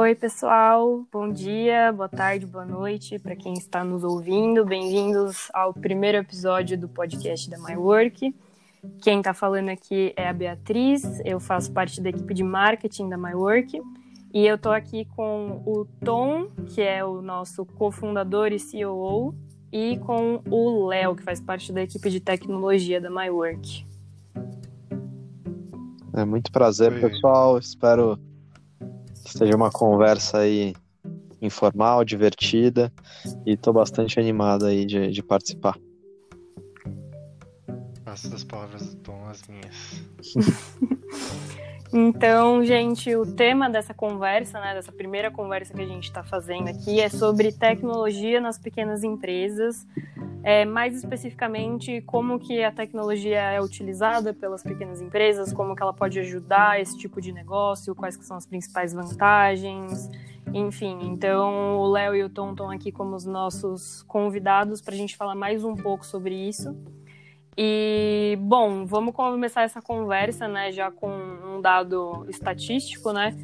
Oi, 0.00 0.14
pessoal. 0.14 1.04
Bom 1.10 1.28
dia, 1.32 1.92
boa 1.92 2.08
tarde, 2.08 2.46
boa 2.46 2.64
noite 2.64 3.18
para 3.18 3.34
quem 3.34 3.54
está 3.54 3.82
nos 3.82 4.04
ouvindo. 4.04 4.64
Bem-vindos 4.64 5.48
ao 5.52 5.74
primeiro 5.74 6.18
episódio 6.18 6.78
do 6.78 6.88
podcast 6.88 7.50
da 7.50 7.58
My 7.58 7.76
Work. 7.76 8.32
Quem 9.02 9.18
está 9.18 9.34
falando 9.34 9.70
aqui 9.70 10.12
é 10.16 10.28
a 10.28 10.32
Beatriz. 10.32 11.02
Eu 11.24 11.40
faço 11.40 11.72
parte 11.72 12.00
da 12.00 12.10
equipe 12.10 12.32
de 12.32 12.44
marketing 12.44 13.08
da 13.08 13.18
My 13.18 13.34
Work. 13.34 13.82
E 14.32 14.46
eu 14.46 14.54
estou 14.54 14.70
aqui 14.70 15.04
com 15.16 15.64
o 15.66 15.84
Tom, 16.04 16.46
que 16.68 16.80
é 16.80 17.04
o 17.04 17.20
nosso 17.20 17.66
cofundador 17.66 18.52
e 18.52 18.58
CEO, 18.60 19.34
e 19.72 19.98
com 19.98 20.40
o 20.48 20.86
Léo, 20.86 21.16
que 21.16 21.24
faz 21.24 21.40
parte 21.40 21.72
da 21.72 21.82
equipe 21.82 22.08
de 22.08 22.20
tecnologia 22.20 23.00
da 23.00 23.10
My 23.10 23.30
Work. 23.30 23.84
É 26.14 26.24
muito 26.24 26.52
prazer, 26.52 26.92
Oi. 26.92 27.00
pessoal. 27.00 27.58
Espero 27.58 28.16
que 29.28 29.38
seja 29.38 29.54
uma 29.54 29.70
conversa 29.70 30.38
aí 30.38 30.74
informal, 31.40 32.04
divertida 32.04 32.92
e 33.46 33.52
estou 33.52 33.72
bastante 33.72 34.18
animado 34.18 34.66
aí 34.66 34.84
de, 34.84 35.10
de 35.10 35.22
participar. 35.22 35.78
Faço 38.04 38.30
das 38.30 38.42
palavras 38.42 38.94
do 38.94 38.96
Tom 39.02 39.26
as 39.28 39.42
minhas. 39.46 40.02
Então, 41.90 42.62
gente, 42.62 43.16
o 43.16 43.24
tema 43.24 43.70
dessa 43.70 43.94
conversa, 43.94 44.60
né, 44.60 44.74
dessa 44.74 44.92
primeira 44.92 45.30
conversa 45.30 45.72
que 45.72 45.80
a 45.80 45.86
gente 45.86 46.04
está 46.04 46.22
fazendo 46.22 46.68
aqui 46.68 47.00
é 47.00 47.08
sobre 47.08 47.50
tecnologia 47.50 48.42
nas 48.42 48.58
pequenas 48.58 49.02
empresas, 49.02 49.86
é, 50.42 50.64
mais 50.64 50.94
especificamente 50.94 52.00
como 52.02 52.38
que 52.38 52.62
a 52.62 52.70
tecnologia 52.70 53.40
é 53.40 53.60
utilizada 53.60 54.32
pelas 54.32 54.62
pequenas 54.62 55.00
empresas, 55.00 55.52
como 55.52 55.74
que 55.74 55.82
ela 55.82 55.92
pode 55.92 56.18
ajudar 56.20 56.80
esse 56.80 56.96
tipo 56.96 57.20
de 57.20 57.32
negócio, 57.32 57.94
quais 57.94 58.16
que 58.16 58.24
são 58.24 58.36
as 58.36 58.46
principais 58.46 58.92
vantagens, 58.92 60.08
enfim. 60.54 60.98
Então, 61.02 61.78
o 61.78 61.90
Léo 61.90 62.14
e 62.14 62.22
o 62.22 62.30
Tom 62.30 62.52
estão 62.52 62.70
aqui 62.70 62.92
como 62.92 63.16
os 63.16 63.24
nossos 63.24 64.02
convidados 64.04 64.80
para 64.80 64.94
a 64.94 64.96
gente 64.96 65.16
falar 65.16 65.34
mais 65.34 65.64
um 65.64 65.74
pouco 65.74 66.06
sobre 66.06 66.34
isso. 66.34 66.76
E, 67.56 68.38
bom, 68.40 68.86
vamos 68.86 69.12
começar 69.12 69.62
essa 69.62 69.82
conversa, 69.82 70.46
né, 70.46 70.70
já 70.70 70.92
com 70.92 71.10
um 71.10 71.60
dado 71.60 72.24
estatístico, 72.28 73.12
né? 73.12 73.36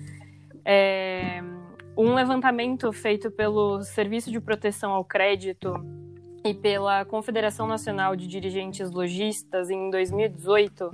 É, 0.65 1.42
um 1.97 2.15
levantamento 2.15 2.92
feito 2.92 3.31
pelo 3.31 3.83
Serviço 3.83 4.31
de 4.31 4.41
Proteção 4.41 4.92
ao 4.92 5.05
Crédito 5.05 5.75
e 6.45 6.53
pela 6.53 7.06
Confederação 7.06 7.67
Nacional 7.67 8.14
de 8.14 8.27
Dirigentes 8.27 8.91
Logistas 8.91 9.70
em 9.70 9.89
2018 9.89 10.92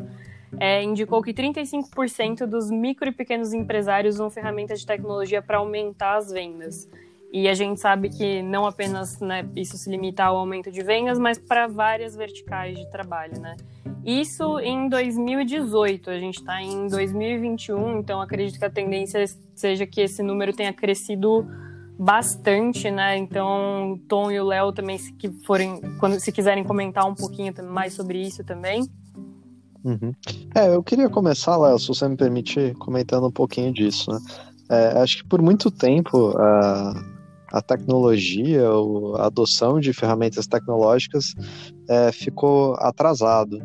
é, 0.61 0.81
indicou 0.81 1.21
que 1.21 1.35
35% 1.35 2.47
dos 2.47 2.71
micro 2.71 3.09
e 3.09 3.13
pequenos 3.13 3.53
empresários 3.53 4.15
usam 4.15 4.31
ferramentas 4.31 4.79
de 4.79 4.87
tecnologia 4.87 5.43
para 5.43 5.59
aumentar 5.59 6.19
as 6.19 6.31
vendas. 6.31 6.89
E 7.33 7.49
a 7.49 7.55
gente 7.55 7.81
sabe 7.81 8.11
que 8.11 8.43
não 8.43 8.65
apenas 8.65 9.19
né, 9.19 9.49
isso 9.57 9.77
se 9.77 9.91
limita 9.91 10.23
ao 10.23 10.37
aumento 10.37 10.71
de 10.71 10.83
vendas, 10.83 11.19
mas 11.19 11.37
para 11.37 11.67
várias 11.67 12.15
verticais 12.15 12.77
de 12.79 12.89
trabalho, 12.91 13.41
né? 13.41 13.57
Isso 14.05 14.59
em 14.61 14.89
2018, 14.89 16.11
a 16.11 16.19
gente 16.19 16.39
está 16.39 16.63
em 16.63 16.87
2021, 16.89 17.99
então 17.99 18.21
acredito 18.21 18.59
que 18.59 18.65
a 18.65 18.71
tendência 18.71 19.25
seja 19.55 19.87
que 19.87 20.01
esse 20.01 20.23
número 20.23 20.53
tenha 20.53 20.73
crescido 20.73 21.47
bastante, 22.01 22.91
né? 22.91 23.17
Então, 23.19 23.93
o 23.93 23.99
Tom 23.99 24.31
e 24.31 24.41
o 24.41 24.47
Léo 24.47 24.73
também, 24.73 24.97
se 24.99 25.13
forem, 25.45 25.81
quando 25.99 26.19
se 26.19 26.33
quiserem 26.33 26.65
comentar 26.65 27.07
um 27.07 27.15
pouquinho 27.15 27.53
mais 27.71 27.93
sobre 27.93 28.23
isso 28.23 28.43
também. 28.43 28.89
Uhum. 29.85 30.13
É, 30.55 30.75
eu 30.75 30.83
queria 30.83 31.09
começar, 31.09 31.57
Léo, 31.57 31.79
se 31.79 31.89
você 31.89 32.09
me 32.09 32.17
permitir, 32.17 32.75
comentando 32.77 33.27
um 33.27 33.33
pouquinho 33.33 33.73
disso, 33.73 34.11
né? 34.11 34.19
É, 34.71 34.99
acho 35.01 35.19
que 35.19 35.29
por 35.29 35.43
muito 35.43 35.71
tempo 35.71 36.31
uh 36.31 37.21
a 37.53 37.61
tecnologia, 37.61 38.63
a 39.17 39.27
adoção 39.27 39.81
de 39.81 39.93
ferramentas 39.93 40.47
tecnológicas 40.47 41.35
é, 41.89 42.13
ficou 42.13 42.75
atrasado 42.77 43.59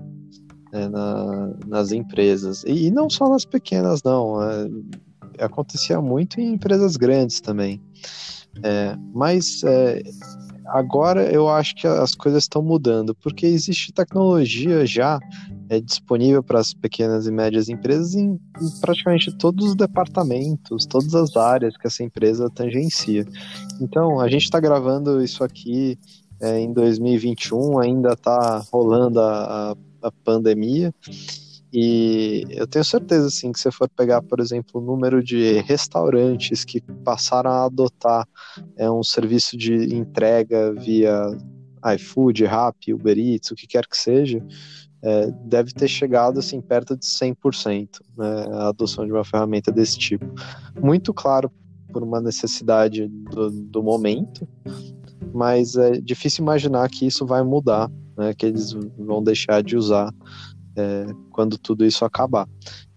né, 0.73 0.89
na, 0.89 1.53
nas 1.67 1.91
empresas. 1.91 2.63
E, 2.63 2.87
e, 2.87 2.91
não 2.91 3.09
só 3.09 3.29
nas 3.29 3.45
pequenas, 3.45 4.01
não. 4.03 4.41
É, 4.41 4.67
acontecia 5.39 6.01
muito 6.01 6.39
em 6.39 6.53
empresas 6.53 6.97
grandes 6.97 7.41
também. 7.41 7.81
É, 8.63 8.95
mas 9.13 9.63
é, 9.63 10.01
agora 10.67 11.29
eu 11.31 11.49
acho 11.49 11.75
que 11.75 11.87
as 11.87 12.15
coisas 12.15 12.43
estão 12.43 12.61
mudando, 12.61 13.13
porque 13.15 13.45
existe 13.45 13.91
tecnologia 13.91 14.85
já 14.85 15.19
é 15.69 15.79
disponível 15.79 16.43
para 16.43 16.59
as 16.59 16.73
pequenas 16.73 17.25
e 17.27 17.31
médias 17.31 17.69
empresas 17.69 18.13
em, 18.13 18.39
em, 18.61 18.79
praticamente 18.81 19.35
todos 19.37 19.69
os 19.69 19.75
departamentos, 19.75 20.85
todas 20.85 21.13
as 21.15 21.35
áreas 21.35 21.75
que 21.75 21.87
essa 21.87 22.03
empresa 22.03 22.49
tangencia. 22.49 23.25
Então, 23.81 24.19
a 24.19 24.29
gente 24.29 24.43
está 24.43 24.59
gravando 24.59 25.23
isso 25.23 25.43
aqui 25.43 25.97
é, 26.41 26.59
em 26.59 26.71
2021, 26.71 27.79
ainda 27.79 28.13
está 28.13 28.63
rolando 28.71 29.19
a, 29.19 29.71
a, 29.71 29.75
a, 30.07 30.11
pandemia, 30.23 30.93
e 31.77 32.45
eu 32.51 32.65
tenho 32.65 32.85
certeza 32.85 33.27
assim, 33.27 33.51
que 33.51 33.59
se 33.59 33.69
for 33.69 33.89
pegar, 33.89 34.21
por 34.21 34.39
exemplo, 34.39 34.79
o 34.79 34.85
número 34.85 35.21
de 35.21 35.59
restaurantes 35.59 36.63
que 36.63 36.79
passaram 37.03 37.51
a 37.51 37.65
adotar 37.65 38.25
é, 38.77 38.89
um 38.89 39.03
serviço 39.03 39.57
de 39.57 39.93
entrega 39.93 40.73
via 40.73 41.37
iFood, 41.95 42.45
Rappi, 42.45 42.93
Uber 42.93 43.17
Eats, 43.19 43.51
o 43.51 43.55
que 43.55 43.67
quer 43.67 43.85
que 43.87 43.97
seja, 43.97 44.41
é, 45.03 45.29
deve 45.43 45.73
ter 45.73 45.89
chegado 45.89 46.39
assim 46.39 46.61
perto 46.61 46.95
de 46.95 47.05
100%, 47.05 47.89
né, 48.17 48.45
a 48.53 48.69
adoção 48.69 49.05
de 49.05 49.11
uma 49.11 49.25
ferramenta 49.25 49.69
desse 49.69 49.99
tipo. 49.99 50.25
Muito 50.81 51.13
claro 51.13 51.51
por 51.91 52.01
uma 52.03 52.21
necessidade 52.21 53.05
do, 53.09 53.51
do 53.51 53.83
momento, 53.83 54.47
mas 55.33 55.75
é 55.75 55.99
difícil 55.99 56.41
imaginar 56.41 56.89
que 56.89 57.05
isso 57.05 57.25
vai 57.25 57.43
mudar, 57.43 57.91
né, 58.17 58.33
que 58.33 58.45
eles 58.45 58.71
vão 58.97 59.21
deixar 59.21 59.61
de 59.61 59.75
usar 59.75 60.09
é, 60.75 61.07
quando 61.31 61.57
tudo 61.57 61.85
isso 61.85 62.05
acabar. 62.05 62.47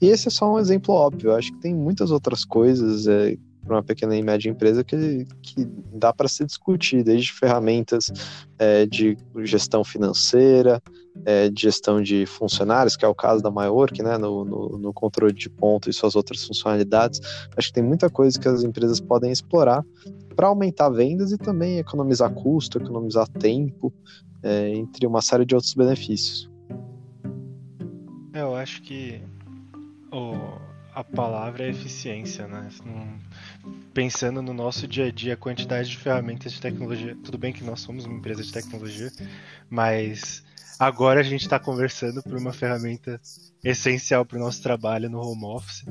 E 0.00 0.06
esse 0.06 0.28
é 0.28 0.30
só 0.30 0.52
um 0.52 0.58
exemplo 0.58 0.94
óbvio. 0.94 1.30
Eu 1.30 1.36
acho 1.36 1.52
que 1.52 1.60
tem 1.60 1.74
muitas 1.74 2.10
outras 2.10 2.44
coisas 2.44 3.06
é, 3.06 3.36
para 3.68 3.76
uma 3.76 3.82
pequena 3.82 4.16
e 4.16 4.22
média 4.22 4.48
empresa 4.48 4.82
que, 4.82 5.26
que 5.42 5.64
dá 5.92 6.12
para 6.12 6.26
se 6.26 6.44
discutir, 6.44 7.04
desde 7.04 7.32
ferramentas 7.32 8.10
é, 8.58 8.86
de 8.86 9.16
gestão 9.44 9.84
financeira, 9.84 10.82
é, 11.24 11.50
de 11.50 11.62
gestão 11.62 12.02
de 12.02 12.24
funcionários, 12.24 12.96
que 12.96 13.04
é 13.04 13.08
o 13.08 13.14
caso 13.14 13.42
da 13.42 13.50
MyWork, 13.50 14.02
né, 14.02 14.16
no, 14.16 14.44
no, 14.44 14.78
no, 14.78 14.92
controle 14.92 15.34
de 15.34 15.50
ponto 15.50 15.90
e 15.90 15.92
suas 15.92 16.16
outras 16.16 16.44
funcionalidades. 16.44 17.20
Acho 17.56 17.68
que 17.68 17.74
tem 17.74 17.84
muita 17.84 18.08
coisa 18.08 18.38
que 18.38 18.48
as 18.48 18.64
empresas 18.64 19.00
podem 19.00 19.30
explorar 19.30 19.84
para 20.34 20.48
aumentar 20.48 20.88
vendas 20.88 21.30
e 21.32 21.36
também 21.36 21.78
economizar 21.78 22.32
custo, 22.32 22.78
economizar 22.78 23.28
tempo, 23.28 23.92
é, 24.42 24.70
entre 24.70 25.06
uma 25.06 25.20
série 25.20 25.44
de 25.44 25.54
outros 25.54 25.74
benefícios. 25.74 26.48
Eu 28.32 28.54
acho 28.54 28.82
que 28.82 29.20
o, 30.12 30.58
a 30.94 31.02
palavra 31.02 31.64
é 31.64 31.70
eficiência, 31.70 32.46
né? 32.46 32.68
pensando 33.94 34.40
no 34.42 34.54
nosso 34.54 34.86
dia 34.86 35.06
a 35.06 35.10
dia, 35.10 35.34
a 35.34 35.36
quantidade 35.36 35.90
de 35.90 35.96
ferramentas 35.96 36.52
de 36.52 36.60
tecnologia. 36.60 37.16
Tudo 37.24 37.38
bem 37.38 37.52
que 37.52 37.64
nós 37.64 37.80
somos 37.80 38.04
uma 38.04 38.16
empresa 38.16 38.42
de 38.42 38.52
tecnologia, 38.52 39.10
mas 39.68 40.44
agora 40.78 41.20
a 41.20 41.22
gente 41.24 41.42
está 41.42 41.58
conversando 41.58 42.22
por 42.22 42.38
uma 42.38 42.52
ferramenta 42.52 43.20
essencial 43.64 44.24
para 44.24 44.36
o 44.36 44.40
nosso 44.40 44.62
trabalho 44.62 45.10
no 45.10 45.20
home 45.20 45.44
office. 45.46 45.84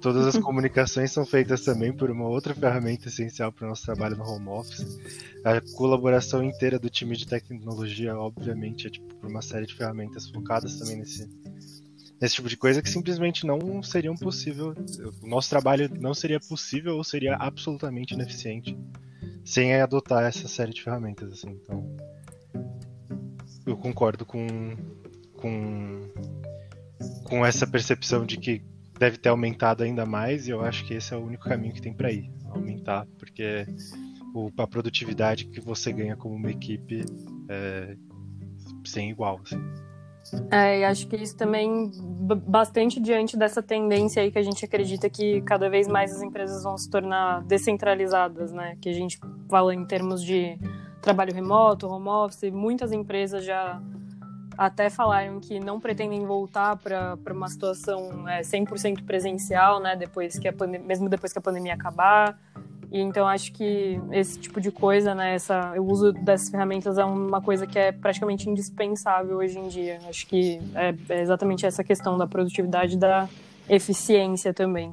Todas 0.00 0.26
as 0.26 0.36
comunicações 0.42 1.12
são 1.12 1.24
feitas 1.24 1.62
também 1.62 1.92
por 1.92 2.10
uma 2.10 2.26
outra 2.26 2.54
ferramenta 2.54 3.08
essencial 3.08 3.52
para 3.52 3.66
o 3.66 3.68
nosso 3.68 3.84
trabalho 3.84 4.16
no 4.16 4.24
home 4.24 4.48
office. 4.48 4.84
A 5.44 5.60
colaboração 5.76 6.42
inteira 6.42 6.78
do 6.78 6.90
time 6.90 7.16
de 7.16 7.26
tecnologia, 7.26 8.16
obviamente, 8.16 8.88
é 8.88 8.90
tipo, 8.90 9.14
por 9.14 9.30
uma 9.30 9.42
série 9.42 9.66
de 9.66 9.74
ferramentas 9.74 10.28
focadas 10.28 10.78
também 10.78 10.96
nesse, 10.96 11.28
esse 12.22 12.36
tipo 12.36 12.48
de 12.48 12.56
coisa 12.56 12.80
que 12.80 12.88
simplesmente 12.88 13.44
não 13.44 13.82
seriam 13.82 14.14
possível. 14.14 14.74
O 15.20 15.26
nosso 15.26 15.50
trabalho 15.50 15.90
não 16.00 16.14
seria 16.14 16.38
possível 16.38 16.96
ou 16.96 17.04
seria 17.04 17.34
absolutamente 17.34 18.14
ineficiente 18.14 18.78
sem 19.44 19.74
adotar 19.74 20.22
essa 20.22 20.46
série 20.46 20.72
de 20.72 20.82
ferramentas. 20.82 21.32
Assim. 21.32 21.58
Então, 21.62 21.96
eu 23.66 23.76
concordo 23.76 24.24
com, 24.24 24.46
com, 25.34 26.00
com 27.24 27.44
essa 27.44 27.66
percepção 27.66 28.24
de 28.24 28.36
que 28.36 28.62
deve 28.98 29.16
ter 29.16 29.28
aumentado 29.28 29.82
ainda 29.82 30.06
mais 30.06 30.46
e 30.46 30.50
eu 30.50 30.60
acho 30.64 30.84
que 30.86 30.94
esse 30.94 31.12
é 31.12 31.16
o 31.16 31.24
único 31.24 31.42
caminho 31.44 31.74
que 31.74 31.82
tem 31.82 31.92
para 31.92 32.12
ir 32.12 32.30
aumentar, 32.50 33.04
porque 33.18 33.66
o, 34.32 34.48
a 34.58 34.66
produtividade 34.66 35.46
que 35.46 35.60
você 35.60 35.92
ganha 35.92 36.16
como 36.16 36.36
uma 36.36 36.50
equipe 36.52 37.04
é 37.48 37.96
sem 38.84 39.10
igual. 39.10 39.40
Assim. 39.44 39.60
É, 40.50 40.80
e 40.80 40.84
acho 40.84 41.06
que 41.08 41.16
isso 41.16 41.36
também 41.36 41.90
bastante 42.46 43.00
diante 43.00 43.36
dessa 43.36 43.62
tendência 43.62 44.22
aí 44.22 44.30
que 44.30 44.38
a 44.38 44.42
gente 44.42 44.64
acredita 44.64 45.10
que 45.10 45.42
cada 45.42 45.68
vez 45.68 45.88
mais 45.88 46.14
as 46.14 46.22
empresas 46.22 46.62
vão 46.62 46.78
se 46.78 46.88
tornar 46.88 47.42
descentralizadas, 47.42 48.52
né? 48.52 48.76
Que 48.80 48.88
a 48.88 48.92
gente 48.92 49.18
fala 49.50 49.74
em 49.74 49.84
termos 49.84 50.22
de 50.22 50.58
trabalho 51.00 51.34
remoto, 51.34 51.88
home 51.88 52.08
office, 52.08 52.50
muitas 52.52 52.92
empresas 52.92 53.44
já 53.44 53.82
até 54.56 54.88
falaram 54.88 55.40
que 55.40 55.58
não 55.58 55.80
pretendem 55.80 56.24
voltar 56.24 56.76
para 56.76 57.18
uma 57.30 57.48
situação 57.48 58.28
é, 58.28 58.42
100% 58.42 59.04
presencial, 59.04 59.80
né? 59.80 59.96
Depois 59.96 60.38
que 60.38 60.48
a 60.48 60.54
mesmo 60.66 61.08
depois 61.08 61.32
que 61.32 61.38
a 61.38 61.42
pandemia 61.42 61.74
acabar. 61.74 62.38
E 62.92 63.00
então 63.00 63.26
acho 63.26 63.54
que 63.54 63.98
esse 64.10 64.38
tipo 64.38 64.60
de 64.60 64.70
coisa, 64.70 65.14
né, 65.14 65.34
essa, 65.34 65.72
o 65.80 65.90
uso 65.90 66.12
dessas 66.12 66.50
ferramentas 66.50 66.98
é 66.98 67.04
uma 67.04 67.40
coisa 67.40 67.66
que 67.66 67.78
é 67.78 67.90
praticamente 67.90 68.50
indispensável 68.50 69.38
hoje 69.38 69.58
em 69.58 69.68
dia. 69.68 69.98
Acho 70.06 70.26
que 70.26 70.60
é, 70.74 70.94
é 71.08 71.22
exatamente 71.22 71.64
essa 71.64 71.82
questão 71.82 72.18
da 72.18 72.26
produtividade 72.26 72.98
da 72.98 73.26
eficiência 73.66 74.52
também. 74.52 74.90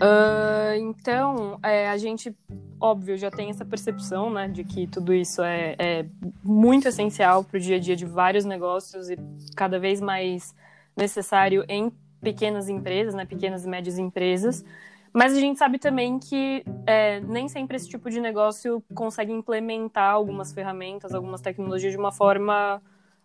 Uh, 0.00 0.74
então, 0.78 1.58
é, 1.62 1.90
a 1.90 1.98
gente, 1.98 2.34
óbvio, 2.80 3.18
já 3.18 3.30
tem 3.30 3.50
essa 3.50 3.64
percepção, 3.64 4.30
né, 4.30 4.48
de 4.48 4.64
que 4.64 4.86
tudo 4.86 5.12
isso 5.12 5.42
é, 5.42 5.76
é 5.78 6.06
muito 6.42 6.88
essencial 6.88 7.44
para 7.44 7.58
o 7.58 7.60
dia 7.60 7.76
a 7.76 7.78
dia 7.78 7.94
de 7.94 8.06
vários 8.06 8.46
negócios 8.46 9.10
e 9.10 9.18
cada 9.54 9.78
vez 9.78 10.00
mais 10.00 10.54
necessário 10.96 11.66
em 11.68 11.92
pequenas 12.22 12.70
empresas, 12.70 13.12
né, 13.12 13.26
pequenas 13.26 13.66
e 13.66 13.68
médias 13.68 13.98
empresas. 13.98 14.64
Mas 15.12 15.36
a 15.36 15.40
gente 15.40 15.58
sabe 15.58 15.78
também 15.78 16.18
que 16.18 16.64
é, 16.86 17.20
nem 17.20 17.48
sempre 17.48 17.76
esse 17.76 17.88
tipo 17.88 18.08
de 18.08 18.20
negócio 18.20 18.82
consegue 18.94 19.32
implementar 19.32 20.10
algumas 20.10 20.52
ferramentas, 20.52 21.12
algumas 21.12 21.40
tecnologias 21.42 21.92
de 21.92 21.98
uma 21.98 22.10
forma 22.10 22.80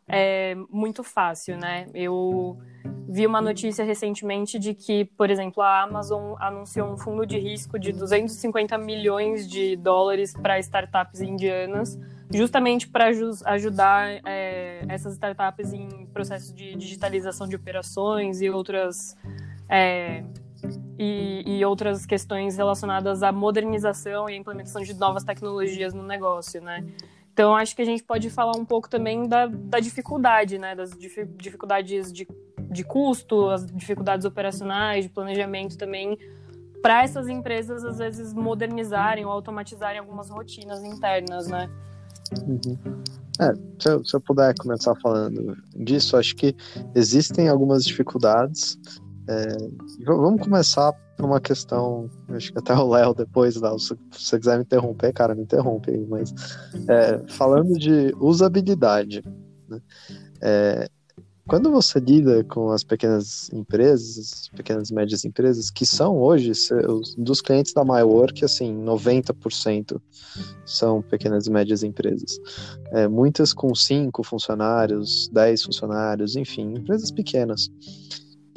é, 0.06 0.56
muito 0.70 1.02
fácil, 1.04 1.58
né? 1.58 1.88
Eu 1.94 2.58
vi 3.10 3.26
uma 3.26 3.42
notícia 3.42 3.86
recentemente 3.86 4.60
de 4.60 4.74
que, 4.74 5.06
por 5.06 5.30
exemplo, 5.30 5.64
a 5.64 5.84
Amazon 5.84 6.36
anunciou 6.40 6.92
um 6.92 6.98
fundo 6.98 7.26
de 7.26 7.38
risco 7.38 7.80
de 7.80 7.94
250 7.94 8.78
milhões 8.78 9.48
de 9.50 9.78
dólares 9.78 10.34
para 10.34 10.60
startups 10.60 11.22
indianas, 11.22 11.98
justamente 12.34 12.88
para 12.88 13.06
ajudar 13.46 14.20
é, 14.26 14.84
essas 14.90 15.14
startups 15.14 15.72
em 15.72 16.06
processos 16.08 16.54
de 16.54 16.76
digitalização 16.76 17.48
de 17.48 17.56
operações 17.56 18.42
e 18.42 18.50
outras 18.50 19.16
é, 19.70 20.24
e, 20.98 21.44
e, 21.46 21.66
outras 21.66 22.06
questões 22.06 22.58
relacionadas 22.58 23.22
à 23.24 23.32
modernização 23.32 24.30
e 24.30 24.34
à 24.34 24.36
implementação 24.36 24.82
de 24.82 24.94
novas 24.94 25.24
tecnologias 25.24 25.94
no 25.94 26.04
negócio, 26.04 26.62
né? 26.62 26.86
Então, 27.32 27.56
acho 27.56 27.76
que 27.76 27.84
a 27.84 27.86
gente 27.86 28.04
pode 28.04 28.30
falar 28.32 28.58
um 28.58 28.66
pouco 28.66 28.90
também 28.90 29.28
da, 29.28 29.46
da 29.46 29.80
dificuldade, 29.80 30.58
né? 30.58 30.76
Das 30.76 30.92
dificuldades 31.38 32.12
de, 32.12 32.28
de 32.72 32.84
custo, 32.84 33.50
as 33.50 33.66
dificuldades 33.68 34.26
operacionais, 34.26 35.06
de 35.06 35.10
planejamento 35.10 35.78
também, 35.78 36.18
para 36.82 37.04
essas 37.04 37.28
empresas, 37.28 37.86
às 37.86 38.00
vezes, 38.00 38.34
modernizarem 38.34 39.24
ou 39.24 39.32
automatizarem 39.32 40.00
algumas 40.00 40.30
rotinas 40.30 40.84
internas, 40.84 41.48
né? 41.48 41.70
Uhum. 42.42 43.04
É, 43.40 43.54
se 43.80 43.90
eu, 43.90 44.04
se 44.04 44.16
eu 44.16 44.22
puder 44.22 44.56
começar 44.58 44.96
falando 44.96 45.56
disso, 45.76 46.18
acho 46.18 46.36
que 46.36 46.56
existem 46.96 47.50
algumas 47.50 47.84
dificuldades 47.84 48.80
é, 49.28 49.58
vamos 50.06 50.42
começar 50.42 50.94
por 51.16 51.26
uma 51.26 51.42
questão, 51.42 52.10
acho 52.30 52.52
que 52.52 52.60
até 52.60 52.74
o 52.74 52.90
Léo 52.90 53.14
depois, 53.14 53.56
Léo, 53.56 53.78
se 53.80 53.96
você 54.12 54.40
quiser 54.40 54.58
me 54.58 54.64
interromper, 54.64 55.12
cara, 55.14 55.36
me 55.36 55.44
interrompe 55.44 55.92
aí, 55.92 56.06
mas 56.06 56.34
é, 56.88 57.22
falando 57.28 57.74
de 57.74 58.16
usabilidade, 58.20 59.24
né? 59.68 59.82
é, 60.42 60.90
quando 61.48 61.72
você 61.72 62.00
lida 62.00 62.44
com 62.44 62.72
as 62.72 62.84
pequenas 62.84 63.50
empresas, 63.54 64.50
pequenas 64.54 64.90
e 64.90 64.94
médias 64.94 65.24
empresas, 65.24 65.72
que 65.72 65.86
são 65.86 66.20
hoje, 66.20 66.52
dos 67.18 67.40
clientes 67.40 67.74
da 67.74 67.86
MyWork, 67.86 68.44
assim, 68.44 68.76
90% 68.84 70.00
são 70.66 71.02
pequenas 71.02 71.48
e 71.48 71.50
médias 71.50 71.84
empresas. 71.84 72.38
É, 72.92 73.08
muitas 73.08 73.54
com 73.54 73.74
5 73.74 74.24
funcionários, 74.24 75.30
10 75.32 75.64
funcionários, 75.64 76.36
enfim, 76.36 76.74
empresas 76.76 77.12
pequenas 77.12 77.72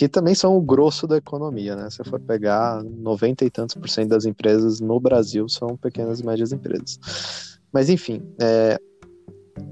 que 0.00 0.08
também 0.08 0.34
são 0.34 0.56
o 0.56 0.62
grosso 0.62 1.06
da 1.06 1.18
economia, 1.18 1.76
né? 1.76 1.90
Se 1.90 2.02
for 2.04 2.18
pegar 2.18 2.82
90 2.82 3.44
e 3.44 3.50
tantos 3.50 3.74
por 3.74 3.86
cento 3.86 4.08
das 4.08 4.24
empresas 4.24 4.80
no 4.80 4.98
Brasil 4.98 5.46
são 5.46 5.76
pequenas 5.76 6.20
e 6.20 6.24
médias 6.24 6.52
empresas. 6.52 6.98
Mas 7.70 7.90
enfim, 7.90 8.22
é, 8.40 8.80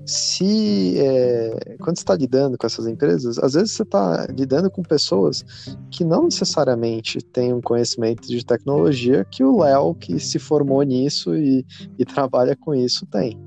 se 0.05 0.99
é, 0.99 1.77
quando 1.81 1.97
está 1.97 2.15
lidando 2.15 2.59
com 2.59 2.67
essas 2.67 2.87
empresas, 2.87 3.39
às 3.39 3.55
vezes 3.55 3.73
você 3.73 3.85
está 3.85 4.27
lidando 4.27 4.71
com 4.71 4.83
pessoas 4.83 5.43
que 5.91 6.05
não 6.05 6.25
necessariamente 6.25 7.23
têm 7.23 7.55
um 7.55 7.63
conhecimento 7.63 8.29
de 8.29 8.45
tecnologia 8.45 9.25
que 9.31 9.43
o 9.43 9.63
Léo, 9.63 9.95
que 9.95 10.21
se 10.21 10.39
formou 10.39 10.83
nisso 10.83 11.35
e, 11.35 11.65
e 11.99 12.05
trabalha 12.05 12.55
com 12.55 12.75
isso, 12.75 13.07
tem. 13.07 13.41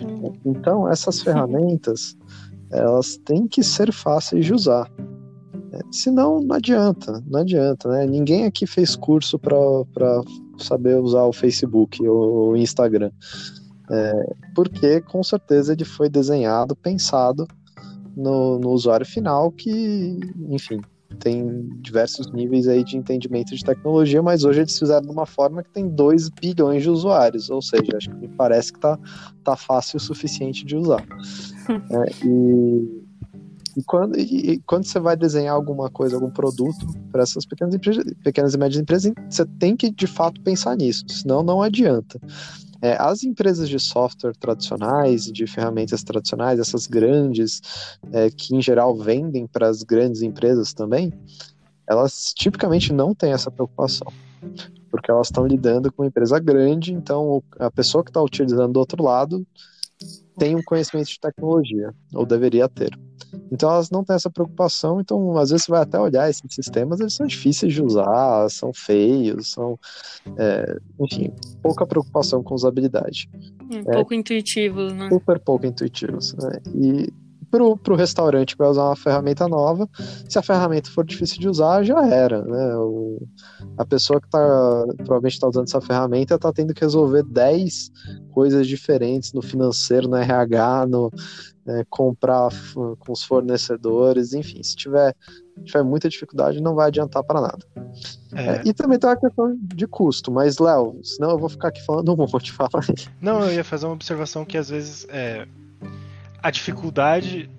É 0.00 0.32
então, 0.44 0.90
essas 0.90 1.22
ferramentas, 1.22 2.16
elas 2.72 3.16
têm 3.18 3.46
que 3.46 3.62
ser 3.62 3.92
fáceis 3.92 4.44
de 4.44 4.52
usar. 4.52 4.90
Senão, 5.90 6.40
não 6.40 6.56
adianta, 6.56 7.22
não 7.26 7.40
adianta, 7.40 7.88
né? 7.88 8.06
Ninguém 8.06 8.44
aqui 8.44 8.66
fez 8.66 8.96
curso 8.96 9.38
para 9.38 10.22
saber 10.58 10.96
usar 11.00 11.24
o 11.24 11.32
Facebook 11.32 12.06
ou 12.06 12.50
o 12.50 12.56
Instagram. 12.56 13.10
É, 13.90 14.34
porque, 14.54 15.00
com 15.00 15.22
certeza, 15.22 15.72
ele 15.72 15.84
foi 15.84 16.08
desenhado, 16.08 16.74
pensado 16.74 17.46
no, 18.16 18.58
no 18.58 18.70
usuário 18.70 19.06
final, 19.06 19.52
que, 19.52 20.18
enfim, 20.48 20.80
tem 21.20 21.68
diversos 21.80 22.30
níveis 22.32 22.66
aí 22.66 22.82
de 22.82 22.96
entendimento 22.96 23.54
de 23.54 23.64
tecnologia, 23.64 24.22
mas 24.22 24.44
hoje 24.44 24.60
eles 24.60 24.78
fizeram 24.78 25.02
de 25.02 25.12
uma 25.12 25.26
forma 25.26 25.62
que 25.62 25.70
tem 25.70 25.88
2 25.88 26.28
bilhões 26.30 26.82
de 26.82 26.90
usuários, 26.90 27.48
ou 27.48 27.62
seja, 27.62 27.96
acho 27.96 28.10
que 28.10 28.16
me 28.16 28.28
parece 28.28 28.72
que 28.72 28.80
tá, 28.80 28.98
tá 29.44 29.56
fácil 29.56 29.98
o 29.98 30.00
suficiente 30.00 30.64
de 30.64 30.76
usar. 30.76 31.04
é, 31.70 32.26
e 32.26 33.05
e 33.76 33.82
quando, 33.84 34.18
e 34.18 34.58
quando 34.66 34.84
você 34.84 34.98
vai 34.98 35.16
desenhar 35.16 35.54
alguma 35.54 35.90
coisa, 35.90 36.16
algum 36.16 36.30
produto 36.30 36.86
para 37.12 37.22
essas 37.22 37.44
pequenas, 37.44 37.74
empresas, 37.74 38.04
pequenas 38.24 38.54
e 38.54 38.58
médias 38.58 38.80
empresas, 38.80 39.12
você 39.28 39.44
tem 39.44 39.76
que 39.76 39.90
de 39.90 40.06
fato 40.06 40.40
pensar 40.40 40.76
nisso, 40.76 41.04
senão 41.10 41.42
não 41.42 41.60
adianta. 41.60 42.18
É, 42.80 42.96
as 42.98 43.22
empresas 43.22 43.68
de 43.68 43.78
software 43.78 44.34
tradicionais, 44.34 45.24
de 45.26 45.46
ferramentas 45.46 46.02
tradicionais, 46.02 46.58
essas 46.58 46.86
grandes, 46.86 47.60
é, 48.12 48.30
que 48.30 48.56
em 48.56 48.62
geral 48.62 48.96
vendem 48.96 49.46
para 49.46 49.68
as 49.68 49.82
grandes 49.82 50.22
empresas 50.22 50.72
também, 50.72 51.12
elas 51.86 52.32
tipicamente 52.34 52.94
não 52.94 53.14
têm 53.14 53.32
essa 53.32 53.50
preocupação, 53.50 54.10
porque 54.90 55.10
elas 55.10 55.26
estão 55.26 55.46
lidando 55.46 55.92
com 55.92 56.02
uma 56.02 56.08
empresa 56.08 56.38
grande, 56.38 56.94
então 56.94 57.42
a 57.58 57.70
pessoa 57.70 58.02
que 58.02 58.10
está 58.10 58.22
utilizando 58.22 58.72
do 58.72 58.80
outro 58.80 59.02
lado 59.02 59.46
tem 60.38 60.54
um 60.54 60.62
conhecimento 60.62 61.08
de 61.08 61.20
tecnologia, 61.20 61.94
ou 62.14 62.24
deveria 62.24 62.68
ter. 62.68 62.96
Então 63.50 63.70
elas 63.70 63.90
não 63.90 64.04
têm 64.04 64.16
essa 64.16 64.30
preocupação, 64.30 65.00
então 65.00 65.36
às 65.36 65.50
vezes 65.50 65.66
você 65.66 65.72
vai 65.72 65.82
até 65.82 65.98
olhar 65.98 66.28
esses 66.28 66.42
sistemas, 66.48 67.00
eles 67.00 67.14
são 67.14 67.26
difíceis 67.26 67.72
de 67.72 67.82
usar, 67.82 68.48
são 68.50 68.72
feios, 68.72 69.52
são, 69.52 69.78
é, 70.36 70.76
enfim, 71.00 71.32
pouca 71.62 71.86
preocupação 71.86 72.42
com 72.42 72.54
usabilidade. 72.54 73.28
Um 73.70 73.78
é, 73.78 73.92
pouco 73.94 74.14
intuitivos, 74.14 74.92
né? 74.92 75.08
Super 75.08 75.38
pouco 75.38 75.66
intuitivos. 75.66 76.34
Né? 76.34 76.60
E 76.74 77.12
para 77.50 77.62
o 77.62 77.96
restaurante 77.96 78.54
que 78.54 78.58
vai 78.58 78.68
usar 78.68 78.84
uma 78.84 78.96
ferramenta 78.96 79.48
nova, 79.48 79.88
se 80.28 80.38
a 80.38 80.42
ferramenta 80.42 80.90
for 80.90 81.04
difícil 81.04 81.38
de 81.38 81.48
usar, 81.48 81.84
já 81.84 82.04
era, 82.06 82.42
né? 82.42 82.76
O, 82.76 83.26
a 83.78 83.84
pessoa 83.84 84.20
que 84.20 84.28
tá, 84.28 84.84
provavelmente 84.98 85.34
está 85.34 85.48
usando 85.48 85.66
essa 85.66 85.80
ferramenta 85.80 86.34
está 86.34 86.52
tendo 86.52 86.74
que 86.74 86.80
resolver 86.80 87.22
10 87.22 87.90
coisas 88.30 88.66
diferentes 88.66 89.32
no 89.32 89.42
financeiro, 89.42 90.08
no 90.08 90.16
RH, 90.16 90.86
no 90.86 91.10
é, 91.66 91.84
comprar 91.88 92.48
com 92.74 93.12
os 93.12 93.22
fornecedores, 93.22 94.32
enfim, 94.32 94.62
se 94.62 94.76
tiver, 94.76 95.14
tiver 95.64 95.82
muita 95.82 96.08
dificuldade, 96.08 96.60
não 96.60 96.74
vai 96.74 96.88
adiantar 96.88 97.22
para 97.24 97.40
nada. 97.40 97.58
É. 98.32 98.46
É, 98.48 98.62
e 98.64 98.72
também 98.72 98.98
tem 98.98 99.08
uma 99.08 99.16
questão 99.16 99.56
de 99.60 99.86
custo, 99.86 100.30
mas 100.30 100.58
Léo, 100.58 101.00
senão 101.02 101.30
eu 101.30 101.38
vou 101.38 101.48
ficar 101.48 101.68
aqui 101.68 101.84
falando 101.84 102.12
um 102.12 102.16
monte, 102.16 102.52
fala 102.52 102.70
aí. 102.74 102.94
Não, 103.20 103.42
eu 103.42 103.52
ia 103.52 103.64
fazer 103.64 103.86
uma 103.86 103.94
observação 103.94 104.44
que 104.44 104.56
às 104.56 104.68
vezes 104.68 105.06
é, 105.08 105.46
a 106.42 106.50
dificuldade. 106.50 107.50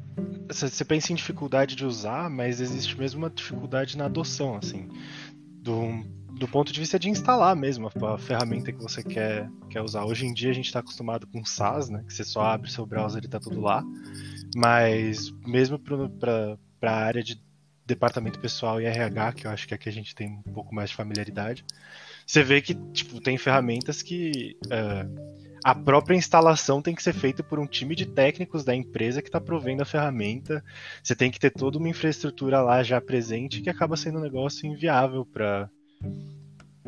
Você 0.48 0.86
pensa 0.86 1.12
em 1.12 1.16
dificuldade 1.16 1.76
de 1.76 1.86
usar, 1.86 2.30
mas 2.30 2.62
existe 2.62 2.98
mesmo 2.98 3.20
uma 3.20 3.30
dificuldade 3.30 3.98
na 3.98 4.06
adoção, 4.06 4.56
assim. 4.56 4.88
Do, 5.62 6.04
do 6.38 6.48
ponto 6.48 6.72
de 6.72 6.80
vista 6.80 7.00
de 7.00 7.10
instalar 7.10 7.56
mesmo 7.56 7.90
a, 7.90 8.18
ferramenta 8.18 8.72
que 8.72 8.82
você 8.82 9.04
quer, 9.04 9.50
quer 9.70 9.82
usar. 9.82 10.06
Hoje 10.06 10.26
em 10.26 10.34
dia 10.34 10.52
a 10.52 10.54
gente 10.54 10.68
está 10.68 10.80
acostumado 10.80 11.26
com 11.28 11.44
SaaS, 11.44 11.90
né? 11.90 12.04
Que 12.06 12.14
você 12.14 12.24
só 12.24 12.42
abre 12.42 12.72
seu 12.72 12.86
browser 12.86 13.24
e 13.24 13.26
está 13.26 13.40
tudo 13.40 13.60
lá. 13.60 13.84
Mas 14.56 15.32
mesmo 15.46 15.80
para 15.80 16.58
a 16.82 16.96
área 16.96 17.24
de 17.24 17.42
departamento 17.86 18.40
pessoal 18.40 18.80
e 18.80 18.86
RH, 18.86 19.34
que 19.34 19.48
eu 19.48 19.52
acho 19.52 19.68
que 19.68 19.74
é 19.74 19.78
que 19.78 19.90
a 19.90 19.92
gente 19.92 20.14
tem 20.14 20.42
um 20.46 20.54
pouco 20.54 20.76
mais 20.76 20.90
de 20.90 20.96
familiaridade, 20.96 21.66
você 22.26 22.44
vê 22.44 22.62
que 22.62 22.76
tipo, 22.92 23.20
tem 23.20 23.38
ferramentas 23.38 24.02
que. 24.02 24.58
Uh, 24.66 25.48
a 25.64 25.76
própria 25.76 26.16
instalação 26.16 26.82
tem 26.82 26.96
que 26.96 27.04
ser 27.04 27.14
feita 27.14 27.44
por 27.44 27.60
um 27.60 27.66
time 27.66 27.94
de 27.94 28.06
técnicos 28.06 28.64
da 28.64 28.74
empresa 28.74 29.22
que 29.22 29.28
está 29.28 29.42
provendo 29.42 29.82
a 29.82 29.86
ferramenta. 29.86 30.64
Você 31.04 31.14
tem 31.14 31.30
que 31.30 31.40
ter 31.40 31.50
toda 31.50 31.78
uma 31.78 31.90
infraestrutura 31.90 32.62
lá 32.62 32.84
já 32.84 33.02
presente 33.02 33.60
que 33.60 33.70
acaba 33.70 33.98
sendo 33.98 34.20
um 34.20 34.22
negócio 34.22 34.66
inviável 34.66 35.26
para 35.26 35.70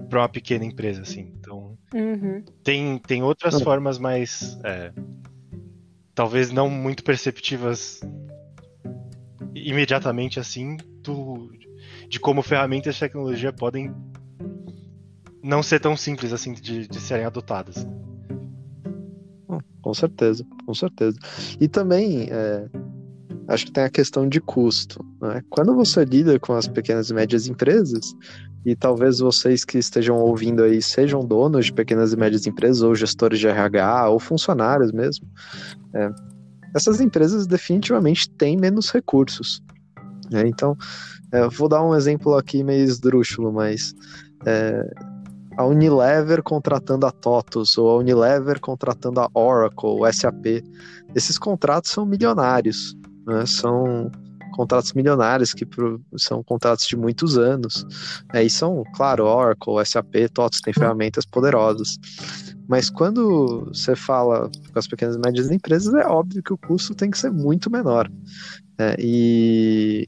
para 0.10 0.22
uma 0.22 0.30
pequena 0.30 0.66
empresa 0.66 1.02
assim. 1.02 1.34
Então 1.40 1.78
uhum. 1.94 2.44
tem, 2.64 2.98
tem 3.00 3.24
outras 3.24 3.56
uhum. 3.56 3.62
formas 3.62 3.98
mais 3.98 4.60
é, 4.64 4.92
talvez 6.14 6.52
não 6.52 6.70
muito 6.70 7.04
perceptivas 7.04 8.02
imediatamente 9.54 10.40
assim 10.40 10.78
do, 11.04 11.52
de 12.08 12.20
como 12.20 12.42
ferramentas 12.42 12.96
de 12.96 13.00
tecnologia 13.02 13.54
podem 13.54 13.94
não 15.42 15.64
ser 15.64 15.80
tão 15.80 15.96
simples 15.96 16.34
assim 16.34 16.54
de, 16.54 16.88
de 16.88 17.00
serem 17.00 17.26
adotadas. 17.26 17.86
Com 19.82 19.94
certeza, 19.94 20.46
com 20.66 20.74
certeza. 20.74 21.18
E 21.60 21.68
também 21.68 22.28
é, 22.30 22.70
acho 23.50 23.66
que 23.66 23.72
tem 23.72 23.84
a 23.84 23.90
questão 23.90 24.30
de 24.30 24.40
custo. 24.40 25.04
Né? 25.22 25.44
Quando 25.50 25.76
você 25.76 26.06
lida 26.06 26.40
com 26.40 26.54
as 26.54 26.68
pequenas 26.68 27.10
e 27.10 27.14
médias 27.14 27.48
empresas, 27.48 28.16
e 28.66 28.76
talvez 28.76 29.20
vocês 29.20 29.66
que 29.66 29.78
estejam 29.78 30.18
ouvindo 30.18 30.64
aí 30.64 30.82
sejam 30.82 31.26
donos 31.26 31.66
de 31.66 31.74
pequenas 31.74 32.14
e 32.14 32.18
médias 32.18 32.46
empresas, 32.46 32.82
ou 32.84 32.94
gestores 32.94 33.40
de 33.40 33.48
RH, 33.48 34.10
ou 34.10 34.20
funcionários 34.20 34.92
mesmo, 34.92 35.28
é, 35.94 36.12
essas 36.76 37.02
empresas 37.02 37.48
definitivamente 37.48 38.30
têm 38.30 38.56
menos 38.56 38.92
recursos. 38.92 39.62
Né? 40.30 40.48
Então, 40.48 40.78
é, 41.32 41.48
vou 41.50 41.68
dar 41.68 41.84
um 41.84 41.96
exemplo 41.96 42.38
aqui 42.38 42.64
meio 42.64 42.84
esdrúxulo, 42.84 43.52
mas 43.52 43.96
é, 44.46 44.88
a 45.58 45.66
Unilever 45.66 46.44
contratando 46.44 47.08
a 47.08 47.12
TOTUS, 47.12 47.78
ou 47.78 47.90
a 47.90 47.98
Unilever 47.98 48.60
contratando 48.60 49.20
a 49.20 49.30
Oracle, 49.34 49.90
o 49.90 50.12
SAP, 50.12 50.64
esses 51.16 51.38
contratos 51.38 51.90
são 51.92 52.06
milionários, 52.06 52.96
né? 53.26 53.46
são 53.46 54.12
contratos 54.60 54.94
milionários 54.94 55.54
que 55.54 55.66
são 56.18 56.44
contratos 56.44 56.86
de 56.86 56.98
muitos 56.98 57.38
anos. 57.38 57.86
É, 58.34 58.44
e 58.44 58.50
são, 58.50 58.84
claro, 58.96 59.26
Oracle, 59.26 59.86
SAP, 59.86 60.16
TOTUS 60.34 60.62
têm 60.62 60.74
ferramentas 60.74 61.26
poderosas. 61.26 61.98
Mas 62.68 62.90
quando 62.90 63.66
você 63.68 63.96
fala 63.96 64.50
com 64.72 64.80
as 64.80 64.88
pequenas 64.88 65.16
e 65.16 65.20
médias 65.20 65.50
empresas, 65.50 65.94
é 65.94 66.06
óbvio 66.06 66.44
que 66.44 66.54
o 66.54 66.58
custo 66.58 66.94
tem 66.94 67.10
que 67.10 67.18
ser 67.18 67.32
muito 67.32 67.72
menor. 67.72 68.12
É, 68.78 68.96
e 69.00 70.08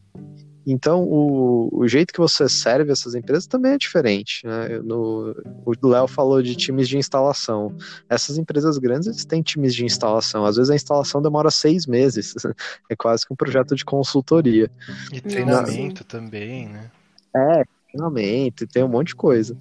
então, 0.66 1.04
o, 1.04 1.70
o 1.72 1.88
jeito 1.88 2.14
que 2.14 2.20
você 2.20 2.48
serve 2.48 2.92
essas 2.92 3.16
empresas 3.16 3.48
também 3.48 3.74
é 3.74 3.78
diferente. 3.78 4.46
Né? 4.46 4.80
No, 4.84 5.36
o 5.66 5.88
Léo 5.88 6.08
falou 6.08 6.42
de 6.42 6.56
times 6.56 6.88
de 6.88 6.98
instalação. 6.98 7.76
Essas 8.10 8.38
empresas 8.38 8.78
grandes 8.78 9.08
eles 9.08 9.26
têm 9.26 9.42
times 9.42 9.74
de 9.74 9.86
instalação. 9.86 10.46
Às 10.46 10.58
vezes 10.58 10.70
a 10.70 10.76
instalação 10.76 11.22
demora 11.22 11.50
seis 11.50 11.86
meses. 11.86 12.36
É 12.90 12.96
quase 12.96 13.26
que 13.26 13.34
um 13.34 13.36
projeto 13.36 13.76
de 13.76 13.86
consultoria. 13.86 14.70
E 15.12 15.22
treinamento 15.22 16.04
também, 16.04 16.68
né? 16.68 16.92
É, 17.34 17.64
treinamento, 17.90 18.68
tem 18.68 18.84
um 18.84 18.88
monte 18.88 19.10
de 19.10 19.16
coisa. 19.16 19.58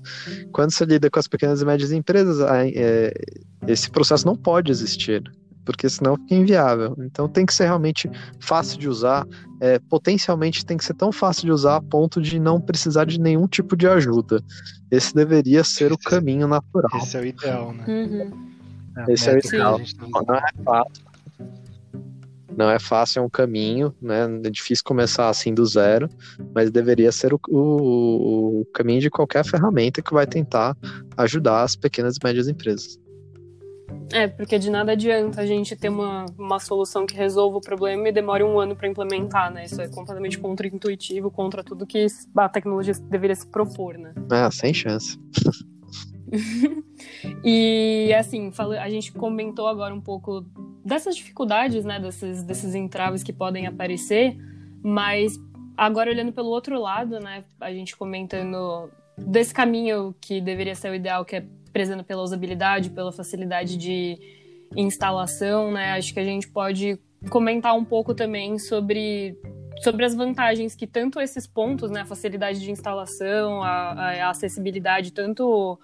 Quando 0.51 0.73
você 0.73 0.85
lida 0.85 1.09
com 1.09 1.19
as 1.19 1.29
pequenas 1.29 1.63
e 1.63 1.65
médias 1.65 1.93
empresas, 1.93 2.41
é, 2.41 3.13
esse 3.69 3.91
processo 3.91 4.27
não 4.27 4.35
pode 4.35 4.71
existir 4.71 5.23
porque 5.71 5.89
senão 5.89 6.17
fica 6.17 6.35
inviável. 6.35 6.97
Então 6.99 7.29
tem 7.29 7.47
que 7.47 7.55
ser 7.55 7.65
realmente 7.65 8.11
fácil 8.41 8.79
de 8.79 8.89
usar, 8.89 9.27
é, 9.61 9.79
potencialmente 9.79 10.67
tem 10.67 10.77
que 10.77 10.85
ser 10.85 10.95
tão 10.95 11.13
fácil 11.13 11.47
de 11.47 11.53
usar 11.53 11.77
a 11.77 11.81
ponto 11.81 12.21
de 12.21 12.41
não 12.41 12.61
precisar 12.61 13.05
de 13.05 13.21
nenhum 13.21 13.47
tipo 13.47 13.77
de 13.77 13.87
ajuda. 13.87 14.43
Esse 14.91 15.15
deveria 15.15 15.63
ser 15.63 15.93
o 15.93 15.99
caminho 15.99 16.49
natural. 16.49 16.91
Esse 17.01 17.17
é 17.17 17.21
o 17.21 17.25
ideal, 17.25 17.73
né? 17.73 17.85
Uhum. 17.87 18.51
É, 18.97 19.13
Esse 19.13 19.31
é 19.31 19.35
o 19.35 19.39
ideal. 19.39 19.79
Tá 19.79 20.23
não 20.27 20.35
é 20.35 20.53
fácil. 20.65 21.11
Não 22.57 22.69
é 22.69 22.79
fácil, 22.81 23.21
é 23.21 23.23
um 23.23 23.31
caminho, 23.31 23.95
né? 24.03 24.25
É 24.45 24.51
difícil 24.51 24.85
começar 24.85 25.29
assim 25.29 25.55
do 25.55 25.65
zero, 25.65 26.09
mas 26.53 26.71
deveria 26.71 27.13
ser 27.13 27.33
o, 27.33 27.41
o, 27.49 28.61
o 28.61 28.65
caminho 28.75 29.01
de 29.01 29.09
qualquer 29.09 29.45
ferramenta 29.45 30.03
que 30.03 30.13
vai 30.13 30.27
tentar 30.27 30.77
ajudar 31.17 31.63
as 31.63 31.77
pequenas 31.77 32.17
e 32.17 32.27
médias 32.27 32.49
empresas. 32.49 32.99
É, 34.13 34.27
porque 34.27 34.59
de 34.59 34.71
nada 34.71 34.93
adianta 34.93 35.41
a 35.41 35.47
gente 35.47 35.77
ter 35.77 35.89
uma, 35.89 36.27
uma 36.37 36.59
solução 36.59 37.07
que 37.07 37.15
resolva 37.15 37.59
o 37.59 37.61
problema 37.61 38.09
e 38.09 38.13
demore 38.13 38.43
um 38.43 38.59
ano 38.59 38.75
para 38.75 38.89
implementar, 38.89 39.53
né? 39.53 39.65
Isso 39.65 39.81
é 39.81 39.89
completamente 39.89 40.39
contra-intuitivo, 40.39 41.31
contra 41.31 41.63
tudo 41.63 41.87
que 41.87 42.07
a 42.37 42.49
tecnologia 42.49 42.95
deveria 43.09 43.37
se 43.37 43.47
propor, 43.47 43.97
né? 43.97 44.13
Ah, 44.31 44.51
sem 44.51 44.75
chance. 44.75 45.19
e 47.45 48.13
assim, 48.19 48.53
a 48.81 48.89
gente 48.89 49.13
comentou 49.13 49.67
agora 49.67 49.95
um 49.95 50.01
pouco 50.01 50.45
dessas 50.85 51.17
dificuldades, 51.17 51.85
né? 51.85 52.01
Desses, 52.01 52.43
desses 52.43 52.75
entraves 52.75 53.23
que 53.23 53.33
podem 53.33 53.67
aparecer, 53.67 54.37
mas 54.83 55.39
agora 55.77 56.11
olhando 56.11 56.33
pelo 56.33 56.49
outro 56.49 56.81
lado, 56.81 57.21
né? 57.21 57.45
A 57.61 57.73
gente 57.73 57.97
comentando 57.97 58.91
desse 59.17 59.53
caminho 59.53 60.15
que 60.21 60.41
deveria 60.41 60.75
ser 60.75 60.91
o 60.91 60.95
ideal, 60.95 61.25
que 61.25 61.37
é 61.37 61.47
prezando 61.73 62.05
pela 62.05 62.23
usabilidade, 62.23 62.91
pela 62.91 63.13
facilidade 63.13 63.77
de 63.77 64.19
instalação, 64.77 65.73
né? 65.73 65.93
Acho 65.93 66.13
que 66.13 66.21
a 66.21 66.25
gente 66.25 66.49
pode 66.49 66.99
comentar 67.29 67.75
um 67.77 67.85
pouco 67.85 68.15
também 68.15 68.59
sobre, 68.59 69.37
sobre 69.83 70.05
as 70.05 70.15
vantagens 70.15 70.75
que 70.75 70.87
tanto 70.87 71.21
esses 71.21 71.47
pontos, 71.47 71.91
né, 71.91 72.01
a 72.01 72.07
facilidade 72.07 72.61
de 72.61 72.71
instalação, 72.71 73.63
a, 73.63 74.27
a 74.27 74.31
acessibilidade, 74.31 75.13
tanto 75.13 75.79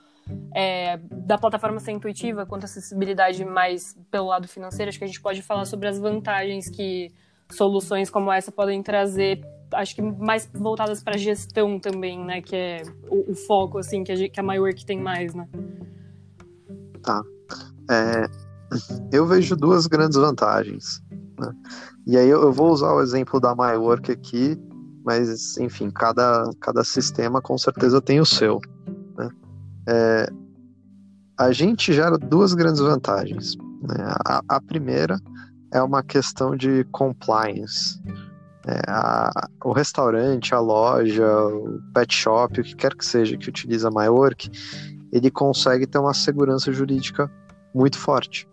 é, 0.55 0.99
da 1.13 1.37
plataforma 1.37 1.79
ser 1.79 1.93
intuitiva 1.93 2.47
quanto 2.47 2.63
a 2.63 2.67
acessibilidade 2.67 3.45
mais 3.45 3.97
pelo 4.11 4.29
lado 4.29 4.49
financeiro, 4.49 4.89
acho 4.89 4.99
que 4.99 5.05
a 5.05 5.09
gente 5.09 5.21
pode 5.21 5.43
falar 5.43 5.67
sobre 5.67 5.89
as 5.89 5.99
vantagens 5.99 6.71
que 6.71 7.13
soluções 7.51 8.11
como 8.11 8.33
essa 8.33 8.51
podem 8.51 8.83
trazer, 8.83 9.41
acho 9.73 9.95
que 9.95 10.03
mais 10.03 10.49
voltadas 10.55 11.03
para 11.03 11.17
gestão 11.17 11.79
também, 11.79 12.25
né, 12.25 12.41
que 12.41 12.55
é 12.55 12.83
o, 13.09 13.33
o 13.33 13.35
foco 13.35 13.79
assim 13.79 14.05
que 14.05 14.13
a, 14.13 14.29
que 14.29 14.41
a 14.41 14.43
MyWork 14.43 14.85
tem 14.85 15.01
mais, 15.01 15.35
né? 15.35 15.49
Tá. 17.03 17.23
É, 17.91 18.29
eu 19.13 19.27
vejo 19.27 19.57
duas 19.57 19.87
grandes 19.87 20.17
vantagens. 20.17 21.03
Né? 21.39 21.53
E 22.07 22.17
aí 22.17 22.29
eu, 22.29 22.43
eu, 22.43 22.53
vou 22.53 22.73
usar 22.73 22.93
o 22.93 23.01
exemplo 23.01 23.41
da 23.41 23.55
MyWork 23.55 24.11
aqui, 24.11 24.61
mas 25.05 25.57
enfim, 25.59 25.91
cada, 25.91 26.51
cada 26.61 26.83
sistema 26.83 27.41
com 27.41 27.57
certeza 27.57 28.01
tem 28.01 28.21
o 28.21 28.27
seu. 28.27 28.61
Né? 29.17 29.29
É, 29.89 30.27
a 31.39 31.53
gente 31.53 31.93
gera 31.93 32.19
duas 32.19 32.55
grandes 32.55 32.81
vantagens. 32.81 33.57
Né? 33.57 33.97
A, 34.27 34.41
a 34.49 34.61
primeira 34.61 35.19
é 35.73 35.83
uma 35.83 36.03
questão 36.03 36.57
de 36.57 36.85
compliance. 36.93 38.01
É, 38.67 38.81
a, 38.89 39.49
o 39.65 39.73
restaurante, 39.73 40.55
a 40.55 40.59
loja, 40.59 41.27
o 41.47 41.81
pet 41.95 42.13
shop, 42.13 42.61
o 42.61 42.65
que 42.65 42.75
quer 42.75 42.95
que 42.95 43.05
seja 43.05 43.37
que 43.37 43.49
utiliza 43.49 43.91
MyWork, 43.91 44.51
ele 45.13 45.31
consegue 45.31 45.87
ter 45.87 45.99
uma 45.99 46.13
segurança 46.13 46.73
jurídica 46.73 47.31
muito 47.75 47.97
forte. 47.99 48.49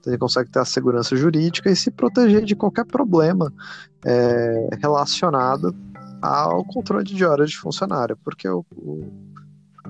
Então, 0.00 0.12
ele 0.12 0.18
consegue 0.18 0.50
ter 0.50 0.58
a 0.58 0.64
segurança 0.64 1.14
jurídica 1.14 1.70
e 1.70 1.76
se 1.76 1.90
proteger 1.90 2.44
de 2.44 2.56
qualquer 2.56 2.84
problema 2.84 3.52
é, 4.04 4.68
relacionado 4.80 5.74
ao 6.20 6.64
controle 6.64 7.04
de 7.04 7.24
horas 7.24 7.50
de 7.50 7.58
funcionário, 7.58 8.16
porque 8.24 8.48
o, 8.48 8.64
o 8.72 9.31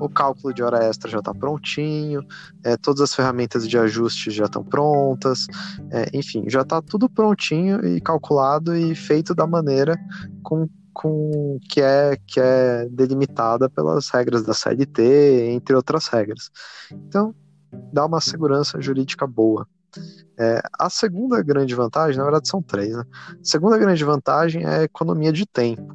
o 0.04 0.08
cálculo 0.08 0.52
de 0.52 0.62
hora 0.62 0.84
extra 0.84 1.10
já 1.10 1.18
está 1.18 1.32
prontinho, 1.32 2.22
é, 2.64 2.76
todas 2.76 3.00
as 3.00 3.14
ferramentas 3.14 3.68
de 3.68 3.78
ajuste 3.78 4.30
já 4.30 4.44
estão 4.44 4.64
prontas, 4.64 5.46
é, 5.90 6.08
enfim, 6.12 6.44
já 6.48 6.62
está 6.62 6.82
tudo 6.82 7.08
prontinho 7.08 7.84
e 7.86 8.00
calculado 8.00 8.76
e 8.76 8.94
feito 8.94 9.34
da 9.34 9.46
maneira 9.46 9.98
com, 10.42 10.68
com 10.92 11.58
que 11.68 11.80
é 11.80 12.16
que 12.26 12.40
é 12.40 12.88
delimitada 12.90 13.70
pelas 13.70 14.08
regras 14.08 14.42
da 14.42 14.54
CLT, 14.54 15.50
entre 15.50 15.76
outras 15.76 16.08
regras. 16.08 16.50
Então, 16.90 17.34
dá 17.92 18.04
uma 18.04 18.20
segurança 18.20 18.80
jurídica 18.80 19.26
boa. 19.26 19.66
É, 20.38 20.62
a 20.78 20.88
segunda 20.88 21.42
grande 21.42 21.74
vantagem, 21.74 22.16
na 22.16 22.24
verdade 22.24 22.48
são 22.48 22.62
três, 22.62 22.96
né? 22.96 23.04
A 23.30 23.44
segunda 23.44 23.76
grande 23.78 24.02
vantagem 24.04 24.64
é 24.64 24.78
a 24.78 24.82
economia 24.84 25.32
de 25.32 25.46
tempo. 25.46 25.94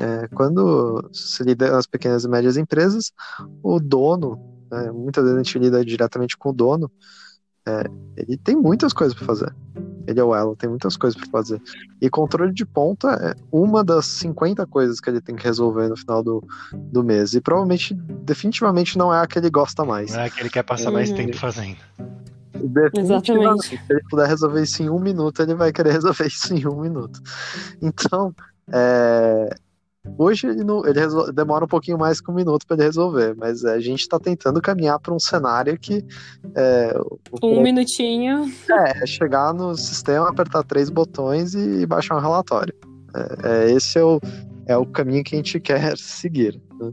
É, 0.00 0.28
quando 0.28 1.08
se 1.12 1.42
lida 1.42 1.76
as 1.76 1.86
pequenas 1.86 2.24
e 2.24 2.28
médias 2.28 2.56
empresas, 2.56 3.12
o 3.62 3.80
dono, 3.80 4.38
né, 4.70 4.90
muitas 4.92 5.24
vezes 5.24 5.38
a 5.38 5.42
gente 5.42 5.58
lida 5.58 5.84
diretamente 5.84 6.36
com 6.36 6.50
o 6.50 6.52
dono, 6.52 6.90
é, 7.66 7.84
ele 8.16 8.36
tem 8.38 8.56
muitas 8.56 8.92
coisas 8.92 9.14
para 9.14 9.26
fazer. 9.26 9.54
Ele 10.06 10.20
ou 10.22 10.34
ela 10.34 10.56
tem 10.56 10.70
muitas 10.70 10.96
coisas 10.96 11.20
para 11.20 11.28
fazer. 11.30 11.60
E 12.00 12.08
controle 12.08 12.52
de 12.52 12.64
ponta 12.64 13.08
é 13.10 13.34
uma 13.52 13.84
das 13.84 14.06
50 14.06 14.66
coisas 14.66 15.00
que 15.00 15.10
ele 15.10 15.20
tem 15.20 15.36
que 15.36 15.44
resolver 15.44 15.86
no 15.88 15.96
final 15.96 16.22
do, 16.22 16.42
do 16.72 17.04
mês. 17.04 17.34
E 17.34 17.40
provavelmente, 17.42 17.92
definitivamente, 18.22 18.96
não 18.96 19.12
é 19.12 19.20
a 19.20 19.26
que 19.26 19.38
ele 19.38 19.50
gosta 19.50 19.84
mais. 19.84 20.12
Não 20.12 20.20
é 20.20 20.26
a 20.26 20.30
que 20.30 20.40
ele 20.40 20.48
quer 20.48 20.62
passar 20.62 20.90
mais 20.90 21.10
uhum. 21.10 21.16
tempo 21.16 21.36
fazendo. 21.36 21.76
Exatamente. 22.96 23.68
Se 23.68 23.80
ele 23.90 24.02
puder 24.08 24.26
resolver 24.26 24.62
isso 24.62 24.82
em 24.82 24.88
um 24.88 24.98
minuto, 24.98 25.42
ele 25.42 25.54
vai 25.54 25.72
querer 25.72 25.92
resolver 25.92 26.26
isso 26.26 26.54
em 26.54 26.66
um 26.66 26.80
minuto. 26.80 27.20
Então, 27.82 28.34
é, 28.72 29.54
Hoje 30.16 30.46
ele, 30.46 30.64
não, 30.64 30.86
ele 30.86 30.98
resol... 30.98 31.32
demora 31.32 31.64
um 31.64 31.68
pouquinho 31.68 31.98
mais 31.98 32.20
que 32.20 32.30
um 32.30 32.34
minuto 32.34 32.66
para 32.66 32.76
ele 32.76 32.84
resolver, 32.84 33.34
mas 33.36 33.64
a 33.64 33.80
gente 33.80 34.00
está 34.00 34.18
tentando 34.18 34.60
caminhar 34.60 34.98
para 35.00 35.12
um 35.12 35.18
cenário 35.18 35.78
que. 35.78 36.04
É, 36.54 36.94
um 37.42 37.62
minutinho. 37.62 38.50
É, 38.70 39.02
é, 39.02 39.06
chegar 39.06 39.52
no 39.52 39.74
sistema, 39.74 40.28
apertar 40.28 40.62
três 40.64 40.88
botões 40.88 41.54
e 41.54 41.84
baixar 41.86 42.16
um 42.16 42.20
relatório. 42.20 42.74
É, 43.14 43.48
é, 43.48 43.72
esse 43.72 43.98
é 43.98 44.04
o, 44.04 44.20
é 44.66 44.76
o 44.76 44.86
caminho 44.86 45.24
que 45.24 45.34
a 45.34 45.38
gente 45.38 45.58
quer 45.60 45.96
seguir. 45.98 46.60
Né? 46.80 46.92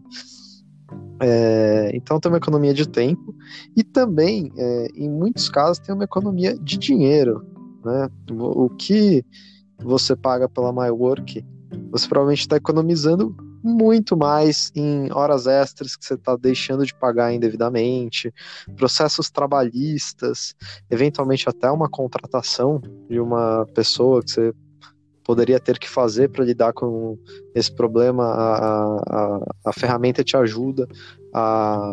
É, 1.22 1.92
então 1.94 2.20
tem 2.20 2.32
uma 2.32 2.38
economia 2.38 2.74
de 2.74 2.88
tempo 2.88 3.34
e 3.76 3.84
também, 3.84 4.52
é, 4.58 4.88
em 4.96 5.10
muitos 5.10 5.50
casos, 5.50 5.80
tem 5.80 5.96
uma 5.96 6.04
economia 6.04 6.58
de 6.58 6.78
dinheiro. 6.78 7.46
Né? 7.84 8.10
O, 8.32 8.66
o 8.66 8.70
que 8.70 9.24
você 9.80 10.16
paga 10.16 10.50
pela 10.50 10.74
MyWork 10.74 11.44
você 11.92 12.08
provavelmente 12.08 12.42
está 12.42 12.58
economizando 12.58 13.36
muito 13.64 14.16
mais 14.16 14.72
em 14.76 15.12
horas 15.12 15.48
extras 15.48 15.96
que 15.96 16.06
você 16.06 16.14
está 16.14 16.36
deixando 16.36 16.86
de 16.86 16.94
pagar 16.94 17.34
indevidamente, 17.34 18.32
processos 18.76 19.32
trabalhistas, 19.32 20.54
eventualmente 20.90 21.50
até 21.50 21.72
uma 21.72 21.90
contratação 21.90 22.80
de 23.10 23.20
uma 23.20 23.66
pessoa 23.74 24.22
que 24.22 24.32
você 24.32 24.54
poderia 25.24 25.60
ter 25.60 25.80
que 25.80 25.90
fazer 25.90 26.30
para 26.30 26.46
lidar 26.46 26.74
com 26.74 27.18
esse 27.56 27.74
problema. 27.74 28.26
A, 28.26 28.98
a, 29.10 29.40
a 29.66 29.74
ferramenta 29.74 30.24
te 30.24 30.38
ajuda 30.38 30.88
a, 31.34 31.92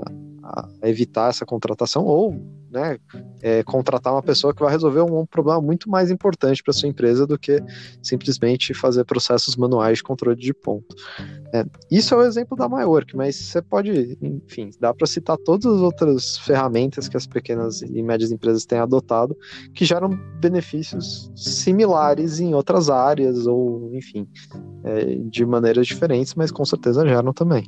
a 0.82 0.88
evitar 0.88 1.30
essa 1.30 1.46
contratação 1.46 2.04
ou 2.04 2.36
né, 2.72 2.98
é, 3.42 3.62
contratar 3.62 4.12
uma 4.12 4.22
pessoa 4.22 4.54
que 4.54 4.62
vai 4.62 4.70
resolver 4.70 5.02
um, 5.02 5.20
um 5.20 5.26
problema 5.26 5.60
muito 5.60 5.90
mais 5.90 6.10
importante 6.10 6.62
para 6.62 6.72
sua 6.72 6.88
empresa 6.88 7.26
do 7.26 7.38
que 7.38 7.62
simplesmente 8.02 8.72
fazer 8.72 9.04
processos 9.04 9.56
manuais 9.56 9.98
de 9.98 10.02
controle 10.02 10.40
de 10.40 10.54
ponto. 10.54 10.96
É, 11.52 11.64
isso 11.90 12.14
é 12.14 12.16
o 12.16 12.22
exemplo 12.22 12.56
da 12.56 12.68
Maiorc, 12.68 13.14
mas 13.14 13.36
você 13.36 13.60
pode, 13.60 14.18
enfim, 14.22 14.70
dá 14.80 14.94
para 14.94 15.06
citar 15.06 15.36
todas 15.36 15.66
as 15.66 15.80
outras 15.80 16.38
ferramentas 16.38 17.08
que 17.08 17.16
as 17.16 17.26
pequenas 17.26 17.82
e 17.82 18.02
médias 18.02 18.32
empresas 18.32 18.64
têm 18.64 18.78
adotado 18.78 19.36
que 19.74 19.84
geram 19.84 20.08
benefícios 20.40 21.30
similares 21.36 22.40
em 22.40 22.54
outras 22.54 22.88
áreas 22.88 23.46
ou, 23.46 23.94
enfim, 23.94 24.26
é, 24.84 25.16
de 25.16 25.44
maneiras 25.44 25.86
diferentes, 25.86 26.34
mas 26.34 26.50
com 26.50 26.64
certeza 26.64 27.06
geram 27.06 27.32
também. 27.32 27.64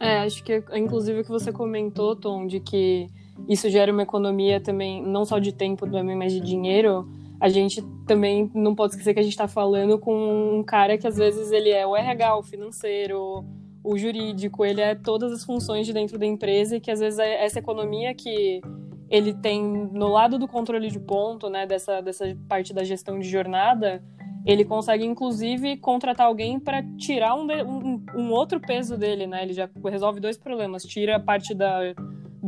É, 0.00 0.18
acho 0.20 0.44
que 0.44 0.62
inclusive 0.74 1.20
o 1.20 1.24
que 1.24 1.30
você 1.30 1.52
comentou, 1.52 2.14
Tom, 2.14 2.46
de 2.46 2.60
que 2.60 3.08
isso 3.46 3.68
gera 3.68 3.92
uma 3.92 4.02
economia 4.02 4.60
também, 4.60 5.02
não 5.02 5.24
só 5.24 5.38
de 5.38 5.52
tempo 5.52 5.88
também, 5.90 6.16
mas 6.16 6.32
de 6.32 6.40
dinheiro, 6.40 7.06
a 7.40 7.48
gente 7.48 7.82
também 8.06 8.50
não 8.54 8.74
pode 8.74 8.92
esquecer 8.92 9.14
que 9.14 9.20
a 9.20 9.22
gente 9.22 9.32
está 9.32 9.46
falando 9.46 9.98
com 9.98 10.58
um 10.58 10.62
cara 10.62 10.98
que 10.98 11.06
às 11.06 11.16
vezes 11.16 11.52
ele 11.52 11.70
é 11.70 11.86
o 11.86 11.96
RH, 11.96 12.36
o 12.36 12.42
financeiro, 12.42 13.44
o 13.84 13.96
jurídico, 13.96 14.64
ele 14.64 14.80
é 14.80 14.94
todas 14.94 15.32
as 15.32 15.44
funções 15.44 15.86
de 15.86 15.92
dentro 15.92 16.18
da 16.18 16.26
empresa 16.26 16.76
e 16.76 16.80
que 16.80 16.90
às 16.90 17.00
vezes 17.00 17.18
é 17.18 17.44
essa 17.44 17.58
economia 17.58 18.14
que 18.14 18.60
ele 19.08 19.32
tem 19.32 19.62
no 19.62 20.08
lado 20.08 20.38
do 20.38 20.48
controle 20.48 20.90
de 20.90 20.98
ponto, 20.98 21.48
né, 21.48 21.66
dessa, 21.66 22.00
dessa 22.00 22.36
parte 22.48 22.74
da 22.74 22.84
gestão 22.84 23.18
de 23.18 23.28
jornada, 23.28 24.02
ele 24.44 24.64
consegue 24.64 25.04
inclusive 25.04 25.76
contratar 25.76 26.26
alguém 26.26 26.58
para 26.58 26.82
tirar 26.96 27.34
um, 27.34 27.46
um, 27.46 28.04
um, 28.14 28.30
outro 28.30 28.60
peso 28.60 28.96
dele, 28.96 29.26
né? 29.26 29.42
Ele 29.42 29.52
já 29.52 29.68
resolve 29.84 30.20
dois 30.20 30.38
problemas, 30.38 30.84
tira 30.84 31.16
a 31.16 31.20
parte 31.20 31.54
da 31.54 31.94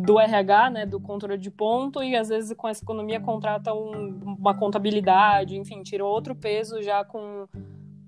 do 0.02 0.18
RH, 0.18 0.70
né, 0.70 0.86
do 0.86 1.00
controle 1.00 1.38
de 1.38 1.50
ponto, 1.50 2.02
e 2.02 2.16
às 2.16 2.28
vezes 2.28 2.54
com 2.56 2.68
essa 2.68 2.82
economia 2.82 3.20
contrata 3.20 3.72
um, 3.72 4.36
uma 4.38 4.54
contabilidade, 4.54 5.56
enfim, 5.56 5.82
tira 5.82 6.04
outro 6.04 6.34
peso 6.34 6.82
já 6.82 7.04
com 7.04 7.46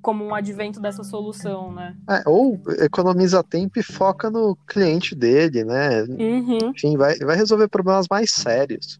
como 0.02 0.24
um 0.24 0.34
advento 0.34 0.80
dessa 0.80 1.04
solução, 1.04 1.72
né? 1.72 1.96
É, 2.10 2.28
ou 2.28 2.60
economiza 2.80 3.42
tempo 3.42 3.78
e 3.78 3.84
foca 3.84 4.28
no 4.28 4.56
cliente 4.66 5.14
dele, 5.14 5.64
né? 5.64 6.02
Uhum. 6.02 6.70
Enfim, 6.70 6.96
vai, 6.96 7.16
vai 7.18 7.36
resolver 7.36 7.68
problemas 7.68 8.08
mais 8.10 8.32
sérios 8.32 8.98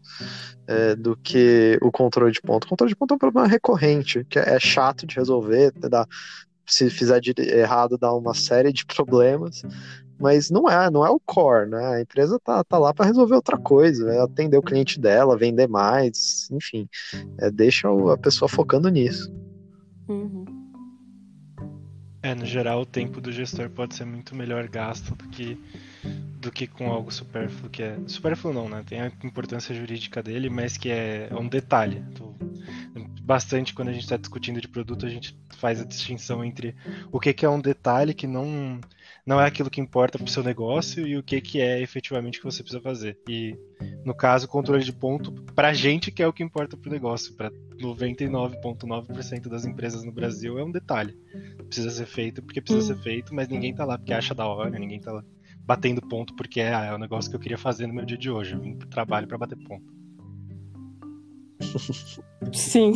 é, 0.65 0.95
do 0.95 1.17
que 1.17 1.77
o 1.81 1.91
controle 1.91 2.31
de 2.31 2.41
ponto. 2.41 2.63
O 2.63 2.69
controle 2.69 2.89
de 2.89 2.95
ponto 2.95 3.13
é 3.13 3.15
um 3.15 3.19
problema 3.19 3.47
recorrente, 3.47 4.25
que 4.29 4.39
é, 4.39 4.57
chato 4.59 5.05
de 5.05 5.17
resolver, 5.17 5.73
dá, 5.73 6.07
se 6.65 6.89
fizer 6.89 7.19
de 7.19 7.33
errado 7.37 7.97
dá 7.97 8.13
uma 8.13 8.33
série 8.33 8.71
de 8.71 8.85
problemas, 8.85 9.61
mas 10.23 10.49
não 10.49 10.69
é, 10.69 10.89
não 10.89 11.05
é 11.05 11.09
o 11.09 11.19
core, 11.19 11.69
né? 11.69 11.85
A 11.85 12.01
empresa 12.01 12.39
tá, 12.39 12.63
tá 12.63 12.77
lá 12.77 12.93
para 12.93 13.05
resolver 13.05 13.35
outra 13.35 13.57
coisa, 13.57 14.09
é 14.09 14.21
atender 14.21 14.57
o 14.57 14.61
cliente 14.61 14.97
dela, 14.97 15.37
vender 15.37 15.67
mais, 15.67 16.49
enfim, 16.49 16.87
é, 17.39 17.51
deixa 17.51 17.89
a 17.89 18.17
pessoa 18.17 18.47
focando 18.47 18.87
nisso. 18.87 19.29
Uhum. 20.07 20.45
É, 22.21 22.33
no 22.33 22.45
geral, 22.45 22.83
o 22.83 22.85
tempo 22.85 23.19
do 23.19 23.33
gestor 23.33 23.69
pode 23.69 23.95
ser 23.95 24.05
muito 24.05 24.33
melhor 24.33 24.65
gasto 24.69 25.13
do 25.13 25.27
que 25.27 25.59
do 26.39 26.51
que 26.51 26.67
com 26.67 26.89
algo 26.89 27.11
supérfluo, 27.11 27.69
que 27.69 27.83
é 27.83 27.97
supérfluo 28.07 28.53
não, 28.53 28.69
né? 28.69 28.81
Tem 28.87 29.01
a 29.01 29.11
importância 29.25 29.75
jurídica 29.75 30.23
dele, 30.23 30.49
mas 30.49 30.77
que 30.77 30.89
é, 30.89 31.27
é 31.29 31.35
um 31.35 31.49
detalhe. 31.49 32.01
Bastante 33.21 33.73
quando 33.73 33.89
a 33.89 33.93
gente 33.93 34.03
está 34.03 34.15
discutindo 34.15 34.61
de 34.61 34.69
produto, 34.69 35.05
a 35.05 35.09
gente 35.09 35.37
faz 35.57 35.81
a 35.81 35.85
distinção 35.85 36.43
entre 36.43 36.75
o 37.11 37.19
que, 37.19 37.33
que 37.33 37.45
é 37.45 37.49
um 37.49 37.59
detalhe 37.59 38.13
que 38.13 38.27
não 38.27 38.79
não 39.25 39.39
é 39.39 39.45
aquilo 39.45 39.69
que 39.69 39.79
importa 39.79 40.17
para 40.17 40.27
o 40.27 40.29
seu 40.29 40.43
negócio 40.43 41.07
e 41.07 41.17
o 41.17 41.23
que, 41.23 41.39
que 41.39 41.61
é 41.61 41.81
efetivamente 41.81 42.39
que 42.39 42.45
você 42.45 42.61
precisa 42.61 42.81
fazer. 42.81 43.17
E, 43.27 43.55
no 44.05 44.13
caso, 44.13 44.47
controle 44.47 44.83
de 44.83 44.91
ponto, 44.91 45.31
para 45.55 45.69
a 45.69 45.73
gente 45.73 46.11
que 46.11 46.21
é 46.21 46.27
o 46.27 46.33
que 46.33 46.43
importa 46.43 46.75
para 46.75 46.89
o 46.89 46.93
negócio, 46.93 47.33
para 47.33 47.49
99,9% 47.81 49.47
das 49.47 49.65
empresas 49.65 50.03
no 50.03 50.11
Brasil, 50.11 50.59
é 50.59 50.63
um 50.63 50.71
detalhe. 50.71 51.17
Precisa 51.67 51.89
ser 51.89 52.05
feito 52.05 52.41
porque 52.41 52.61
precisa 52.61 52.93
ser 52.93 53.01
feito, 53.01 53.33
mas 53.33 53.47
ninguém 53.47 53.71
está 53.71 53.85
lá 53.85 53.97
porque 53.97 54.13
acha 54.13 54.35
da 54.35 54.45
hora, 54.45 54.69
ninguém 54.77 54.97
está 54.97 55.11
lá 55.11 55.23
batendo 55.65 56.01
ponto 56.01 56.35
porque 56.35 56.59
é, 56.59 56.73
ah, 56.73 56.85
é 56.85 56.93
o 56.93 56.97
negócio 56.97 57.29
que 57.29 57.35
eu 57.37 57.39
queria 57.39 57.57
fazer 57.57 57.87
no 57.87 57.93
meu 57.93 58.05
dia 58.05 58.17
de 58.17 58.29
hoje. 58.29 58.53
Eu 58.53 58.59
vim 58.59 58.75
pro 58.75 58.87
trabalho 58.89 59.27
para 59.27 59.37
bater 59.37 59.57
ponto. 59.57 59.85
Sim. 62.51 62.93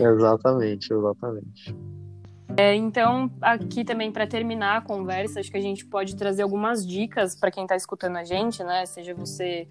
exatamente, 0.00 0.92
exatamente. 0.92 1.74
É, 2.58 2.74
então, 2.74 3.30
aqui 3.42 3.84
também 3.84 4.10
para 4.10 4.26
terminar 4.26 4.78
a 4.78 4.80
conversa, 4.80 5.40
acho 5.40 5.50
que 5.50 5.58
a 5.58 5.60
gente 5.60 5.84
pode 5.84 6.16
trazer 6.16 6.42
algumas 6.42 6.86
dicas 6.86 7.36
para 7.36 7.50
quem 7.50 7.64
está 7.64 7.76
escutando 7.76 8.16
a 8.16 8.24
gente, 8.24 8.64
né? 8.64 8.86
Seja 8.86 9.12
você 9.14 9.68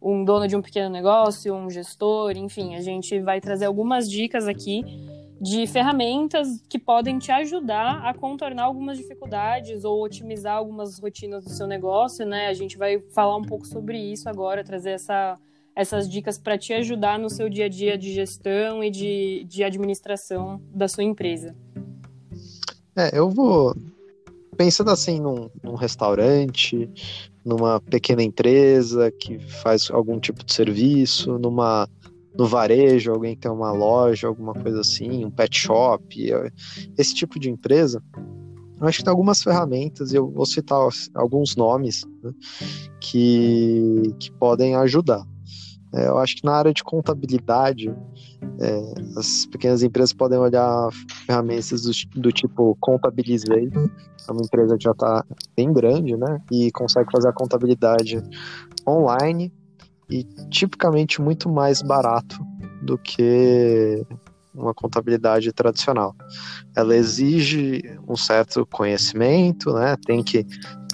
um 0.00 0.24
dono 0.24 0.46
de 0.46 0.54
um 0.54 0.62
pequeno 0.62 0.88
negócio, 0.88 1.52
um 1.52 1.68
gestor, 1.68 2.36
enfim, 2.36 2.76
a 2.76 2.80
gente 2.80 3.18
vai 3.18 3.40
trazer 3.40 3.64
algumas 3.64 4.08
dicas 4.08 4.46
aqui 4.46 4.84
de 5.40 5.66
ferramentas 5.66 6.62
que 6.68 6.78
podem 6.78 7.18
te 7.18 7.32
ajudar 7.32 8.04
a 8.04 8.14
contornar 8.14 8.64
algumas 8.64 8.98
dificuldades 8.98 9.84
ou 9.84 10.00
otimizar 10.02 10.56
algumas 10.56 10.98
rotinas 11.00 11.44
do 11.44 11.50
seu 11.50 11.66
negócio, 11.66 12.24
né? 12.24 12.46
A 12.46 12.54
gente 12.54 12.78
vai 12.78 13.00
falar 13.12 13.36
um 13.36 13.42
pouco 13.42 13.66
sobre 13.66 13.98
isso 13.98 14.28
agora, 14.28 14.62
trazer 14.62 14.90
essa, 14.90 15.36
essas 15.74 16.08
dicas 16.08 16.38
para 16.38 16.56
te 16.56 16.72
ajudar 16.72 17.18
no 17.18 17.28
seu 17.30 17.48
dia 17.48 17.66
a 17.66 17.68
dia 17.68 17.98
de 17.98 18.12
gestão 18.12 18.82
e 18.82 18.90
de, 18.90 19.44
de 19.48 19.64
administração 19.64 20.60
da 20.72 20.86
sua 20.86 21.02
empresa. 21.02 21.56
É, 22.98 23.16
eu 23.16 23.30
vou 23.30 23.76
pensando 24.56 24.90
assim 24.90 25.20
num, 25.20 25.48
num, 25.62 25.76
restaurante, 25.76 26.90
numa 27.44 27.80
pequena 27.80 28.24
empresa 28.24 29.12
que 29.12 29.38
faz 29.38 29.88
algum 29.88 30.18
tipo 30.18 30.44
de 30.44 30.52
serviço, 30.52 31.38
numa 31.38 31.88
no 32.36 32.44
varejo, 32.44 33.12
alguém 33.12 33.36
tem 33.36 33.50
uma 33.50 33.70
loja, 33.70 34.26
alguma 34.26 34.52
coisa 34.52 34.80
assim, 34.80 35.24
um 35.24 35.30
pet 35.30 35.56
shop, 35.56 36.32
é, 36.32 36.50
esse 36.96 37.14
tipo 37.14 37.38
de 37.38 37.50
empresa. 37.50 38.02
Eu 38.80 38.86
acho 38.88 38.98
que 38.98 39.04
tem 39.04 39.10
algumas 39.12 39.42
ferramentas, 39.42 40.12
e 40.12 40.16
eu 40.16 40.28
vou 40.28 40.46
citar 40.46 40.80
alguns 41.14 41.54
nomes 41.54 42.04
né, 42.22 42.32
que, 43.00 44.12
que 44.18 44.30
podem 44.32 44.74
ajudar. 44.74 45.24
É, 45.94 46.08
eu 46.08 46.18
acho 46.18 46.36
que 46.36 46.44
na 46.44 46.52
área 46.52 46.72
de 46.72 46.82
contabilidade, 46.82 47.92
é, 48.60 49.18
as 49.18 49.46
pequenas 49.46 49.82
empresas 49.82 50.12
podem 50.12 50.38
olhar 50.38 50.88
ferramentas 51.26 51.82
do, 51.82 52.20
do 52.20 52.32
tipo 52.32 52.76
Contabilizei, 52.80 53.70
é 54.28 54.32
uma 54.32 54.42
empresa 54.42 54.76
que 54.76 54.84
já 54.84 54.90
está 54.92 55.24
bem 55.56 55.72
grande, 55.72 56.16
né? 56.16 56.40
E 56.52 56.70
consegue 56.72 57.10
fazer 57.10 57.28
a 57.28 57.32
contabilidade 57.32 58.22
online 58.86 59.52
e 60.10 60.24
tipicamente 60.50 61.20
muito 61.20 61.48
mais 61.48 61.82
barato 61.82 62.38
do 62.82 62.98
que 62.98 64.04
uma 64.54 64.74
contabilidade 64.74 65.52
tradicional. 65.52 66.14
Ela 66.76 66.96
exige 66.96 67.82
um 68.08 68.16
certo 68.16 68.66
conhecimento, 68.66 69.72
né? 69.72 69.96
Tem 70.04 70.22
que 70.22 70.44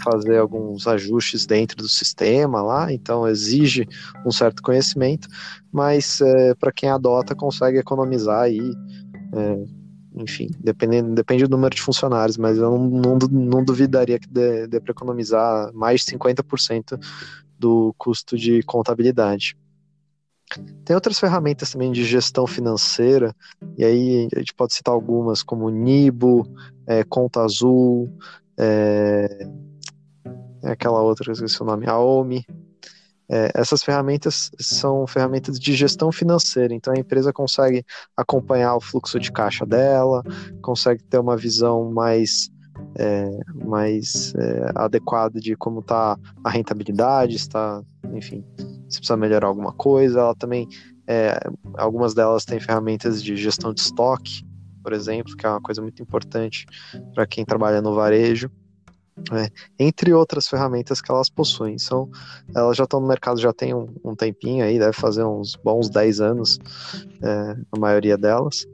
fazer 0.02 0.38
alguns 0.38 0.86
ajustes 0.86 1.46
dentro 1.46 1.76
do 1.76 1.88
sistema 1.88 2.62
lá, 2.62 2.92
então 2.92 3.26
exige 3.28 3.86
um 4.24 4.30
certo 4.30 4.62
conhecimento, 4.62 5.28
mas 5.72 6.20
é, 6.20 6.54
para 6.54 6.72
quem 6.72 6.88
adota 6.88 7.34
consegue 7.34 7.78
economizar 7.78 8.42
aí, 8.42 8.72
é, 9.32 9.64
enfim, 10.16 10.48
dependendo, 10.58 11.14
depende 11.14 11.44
do 11.44 11.50
número 11.50 11.74
de 11.74 11.82
funcionários, 11.82 12.36
mas 12.36 12.56
eu 12.58 12.70
não, 12.70 12.88
não, 12.88 13.18
não 13.30 13.64
duvidaria 13.64 14.18
que 14.18 14.28
dê, 14.28 14.66
dê 14.66 14.80
para 14.80 14.92
economizar 14.92 15.72
mais 15.74 16.02
de 16.02 16.12
50% 16.12 16.98
do 17.58 17.94
custo 17.98 18.36
de 18.36 18.62
contabilidade. 18.62 19.56
Tem 20.84 20.94
outras 20.94 21.18
ferramentas 21.18 21.72
também 21.72 21.90
de 21.90 22.04
gestão 22.04 22.46
financeira, 22.46 23.34
e 23.76 23.84
aí 23.84 24.28
a 24.34 24.38
gente 24.38 24.54
pode 24.54 24.74
citar 24.74 24.94
algumas 24.94 25.42
como 25.42 25.70
Nibo, 25.70 26.46
é, 26.86 27.02
Conta 27.02 27.40
Azul, 27.42 28.12
é, 28.56 29.48
é 30.64 30.72
aquela 30.72 31.00
outra, 31.02 31.30
esqueci 31.32 31.62
o 31.62 31.66
nome, 31.66 31.86
Aomi. 31.86 32.44
É, 33.28 33.50
essas 33.54 33.82
ferramentas 33.82 34.50
são 34.60 35.06
ferramentas 35.06 35.58
de 35.58 35.74
gestão 35.74 36.12
financeira, 36.12 36.74
então 36.74 36.92
a 36.92 36.98
empresa 36.98 37.32
consegue 37.32 37.84
acompanhar 38.16 38.76
o 38.76 38.80
fluxo 38.80 39.18
de 39.18 39.32
caixa 39.32 39.64
dela, 39.64 40.22
consegue 40.60 41.02
ter 41.04 41.18
uma 41.18 41.36
visão 41.36 41.90
mais, 41.90 42.50
é, 42.96 43.30
mais 43.64 44.34
é, 44.36 44.72
adequada 44.74 45.40
de 45.40 45.56
como 45.56 45.80
está 45.80 46.18
a 46.42 46.50
rentabilidade, 46.50 47.36
está, 47.36 47.82
enfim, 48.12 48.44
se 48.88 48.98
precisa 48.98 49.16
melhorar 49.16 49.48
alguma 49.48 49.72
coisa. 49.72 50.20
Ela 50.20 50.34
também, 50.34 50.68
é, 51.06 51.38
algumas 51.78 52.12
delas 52.14 52.44
têm 52.44 52.60
ferramentas 52.60 53.22
de 53.22 53.36
gestão 53.36 53.72
de 53.72 53.80
estoque, 53.80 54.44
por 54.82 54.92
exemplo, 54.92 55.34
que 55.34 55.46
é 55.46 55.48
uma 55.48 55.62
coisa 55.62 55.80
muito 55.80 56.02
importante 56.02 56.66
para 57.14 57.26
quem 57.26 57.42
trabalha 57.42 57.80
no 57.80 57.94
varejo. 57.94 58.50
É, 59.32 59.48
entre 59.78 60.12
outras 60.12 60.48
ferramentas 60.48 61.00
que 61.00 61.10
elas 61.10 61.30
possuem. 61.30 61.78
São, 61.78 62.10
elas 62.54 62.76
já 62.76 62.82
estão 62.82 63.00
no 63.00 63.06
mercado 63.06 63.40
já 63.40 63.52
tem 63.52 63.72
um, 63.72 63.88
um 64.04 64.14
tempinho 64.14 64.64
aí, 64.64 64.76
deve 64.76 64.92
fazer 64.92 65.24
uns 65.24 65.54
bons 65.54 65.88
10 65.88 66.20
anos, 66.20 66.58
é, 67.22 67.56
a 67.70 67.78
maioria 67.78 68.18
delas. 68.18 68.66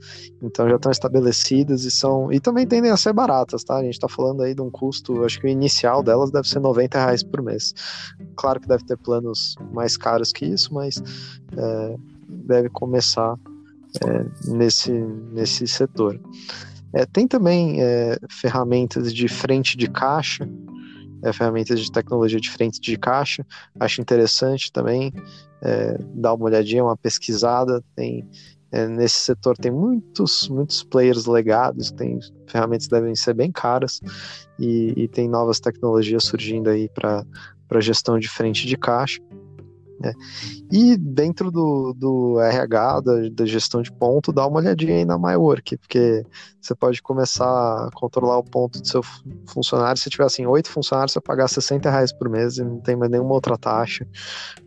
Então 0.43 0.67
já 0.67 0.77
estão 0.77 0.91
estabelecidas 0.91 1.85
e 1.85 1.91
são. 1.91 2.33
E 2.33 2.41
também 2.41 2.67
tendem 2.67 2.91
a 2.91 2.97
ser 2.97 3.13
baratas, 3.13 3.63
tá? 3.63 3.77
A 3.77 3.83
gente 3.83 3.95
está 3.95 4.09
falando 4.09 4.43
aí 4.43 4.55
de 4.55 4.63
um 4.63 4.71
custo, 4.71 5.25
acho 5.25 5.39
que 5.39 5.47
o 5.47 5.51
inicial 5.51 6.03
delas 6.03 6.31
deve 6.31 6.49
ser 6.49 6.61
90 6.61 6.99
reais 6.99 7.23
por 7.23 7.43
mês. 7.43 7.75
Claro 8.35 8.61
que 8.61 8.69
deve 8.69 8.85
ter 8.85 8.97
planos 8.97 9.57
mais 9.73 9.97
caros 9.97 10.33
que 10.33 10.47
isso, 10.47 10.73
mas 10.73 11.03
é, 11.55 11.97
deve 12.29 12.71
começar 12.71 13.37
é, 14.07 14.51
nesse, 14.51 14.93
nesse 15.33 15.67
setor. 15.67 16.19
É, 16.93 17.07
tem 17.07 17.27
também 17.27 17.81
é, 17.81 18.19
ferramentas 18.31 19.13
de 19.15 19.29
frente 19.29 19.77
de 19.77 19.89
caixa, 19.89 20.49
é, 21.23 21.33
ferramentas 21.33 21.81
de 21.81 21.91
tecnologia 21.91 22.41
de 22.41 22.51
frente 22.51 22.81
de 22.81 22.97
caixa. 22.97 23.45
Acho 23.79 24.01
interessante 24.01 24.73
também 24.73 25.13
é, 25.63 25.99
dar 26.15 26.35
uma 26.35 26.47
olhadinha, 26.47 26.85
uma 26.85 26.97
pesquisada. 26.97 27.83
Tem 27.95 28.29
é, 28.73 28.87
nesse 28.87 29.17
setor 29.17 29.57
tem 29.57 29.73
muitos 29.73 30.49
muitos 30.49 30.85
players 30.85 31.27
legados, 31.27 31.91
tem 31.91 32.21
ferramentas 32.47 32.87
que 32.87 32.95
devem 32.95 33.17
ser 33.17 33.35
bem 33.35 33.51
caras 33.51 34.01
e, 34.59 34.95
e 34.97 35.09
tem 35.09 35.29
novas 35.29 35.59
tecnologias 35.59 36.25
surgindo 36.25 36.71
aí 36.71 36.89
para 36.89 37.25
para 37.67 37.81
gestão 37.81 38.19
de 38.19 38.29
frente 38.29 38.67
de 38.67 38.77
caixa. 38.77 39.21
Né? 40.01 40.15
E 40.73 40.97
dentro 40.97 41.51
do, 41.51 41.93
do 41.93 42.41
RH, 42.41 43.01
da, 43.01 43.13
da, 43.33 43.45
gestão 43.45 43.83
de 43.83 43.93
ponto, 43.93 44.33
dá 44.33 44.47
uma 44.47 44.59
olhadinha 44.59 44.95
aí 44.95 45.05
na 45.05 45.19
MyWork, 45.19 45.77
porque 45.77 46.25
você 46.59 46.75
pode 46.75 47.03
começar 47.03 47.45
a 47.47 47.91
controlar 47.93 48.39
o 48.39 48.45
ponto 48.45 48.81
do 48.81 48.89
seu 48.89 49.03
funcionário. 49.47 50.01
Se 50.01 50.09
tiver 50.09 50.25
assim, 50.25 50.47
oito 50.47 50.71
funcionários, 50.71 51.13
você 51.13 51.21
pagar 51.21 51.49
60 51.49 51.91
reais 51.91 52.13
por 52.15 52.31
mês 52.31 52.57
e 52.57 52.65
não 52.65 52.81
tem 52.81 52.97
mais 52.97 53.11
nenhuma 53.11 53.35
outra 53.35 53.59
taxa. 53.59 54.07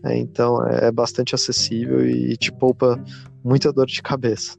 Né? 0.04 0.19
Então 0.19 0.63
é, 0.67 0.88
é 0.88 0.91
bastante 0.91 1.34
acessível 1.34 2.06
e, 2.06 2.34
e 2.34 2.38
te 2.38 2.52
poupa 2.52 3.04
muita 3.43 3.74
dor 3.74 3.88
de 3.88 4.04
cabeça. 4.04 4.56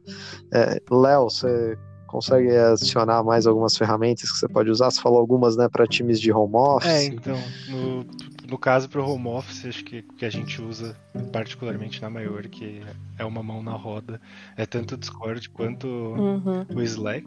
É, 0.52 0.80
Léo, 0.90 1.30
você 1.30 1.78
consegue 2.14 2.48
adicionar 2.56 3.24
mais 3.24 3.44
algumas 3.44 3.76
ferramentas 3.76 4.30
que 4.30 4.38
você 4.38 4.46
pode 4.46 4.70
usar? 4.70 4.88
Você 4.88 5.00
falou 5.00 5.18
algumas, 5.18 5.56
né, 5.56 5.68
para 5.68 5.84
times 5.84 6.20
de 6.20 6.30
home 6.30 6.54
office. 6.54 6.88
É, 6.88 7.04
então, 7.06 7.36
no, 7.68 8.06
no 8.48 8.56
caso 8.56 8.88
para 8.88 9.02
o 9.02 9.10
home 9.10 9.26
office, 9.26 9.66
acho 9.66 9.84
que 9.84 10.02
que 10.02 10.24
a 10.24 10.30
gente 10.30 10.62
usa 10.62 10.96
particularmente 11.32 12.00
na 12.00 12.08
maior, 12.08 12.44
que 12.44 12.80
é 13.18 13.24
uma 13.24 13.42
mão 13.42 13.64
na 13.64 13.72
roda, 13.72 14.20
é 14.56 14.64
tanto 14.64 14.94
o 14.94 14.96
Discord 14.96 15.50
quanto 15.50 15.88
uhum. 15.88 16.64
o 16.72 16.82
Slack. 16.82 17.26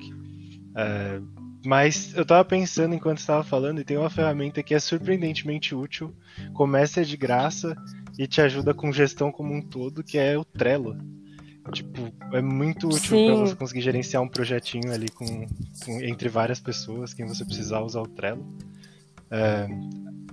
É, 0.74 1.20
mas 1.66 2.16
eu 2.16 2.26
tava 2.26 2.46
pensando 2.46 2.96
enquanto 2.96 3.18
estava 3.18 3.44
falando 3.44 3.82
e 3.82 3.84
tem 3.84 3.98
uma 3.98 4.10
ferramenta 4.10 4.64
que 4.64 4.74
é 4.74 4.80
surpreendentemente 4.80 5.76
útil, 5.76 6.16
começa 6.54 7.04
de 7.04 7.18
graça 7.18 7.76
e 8.18 8.26
te 8.26 8.40
ajuda 8.40 8.74
com 8.74 8.90
gestão 8.94 9.34
como 9.34 9.54
um 9.54 9.62
todo, 9.62 10.02
que 10.02 10.18
é 10.18 10.38
o 10.38 10.46
Trello. 10.46 10.98
Tipo, 11.74 12.07
é 12.34 12.42
muito 12.42 12.88
útil 12.88 13.26
para 13.26 13.36
você 13.36 13.56
conseguir 13.56 13.82
gerenciar 13.82 14.22
um 14.22 14.28
projetinho 14.28 14.92
ali 14.92 15.10
com, 15.10 15.48
com, 15.86 16.02
entre 16.02 16.30
várias 16.30 16.60
pessoas, 16.60 17.14
quem 17.14 17.26
você 17.26 17.46
precisar 17.46 17.82
usar 17.82 18.02
o 18.02 18.08
Trello. 18.08 18.46
É, 19.30 19.68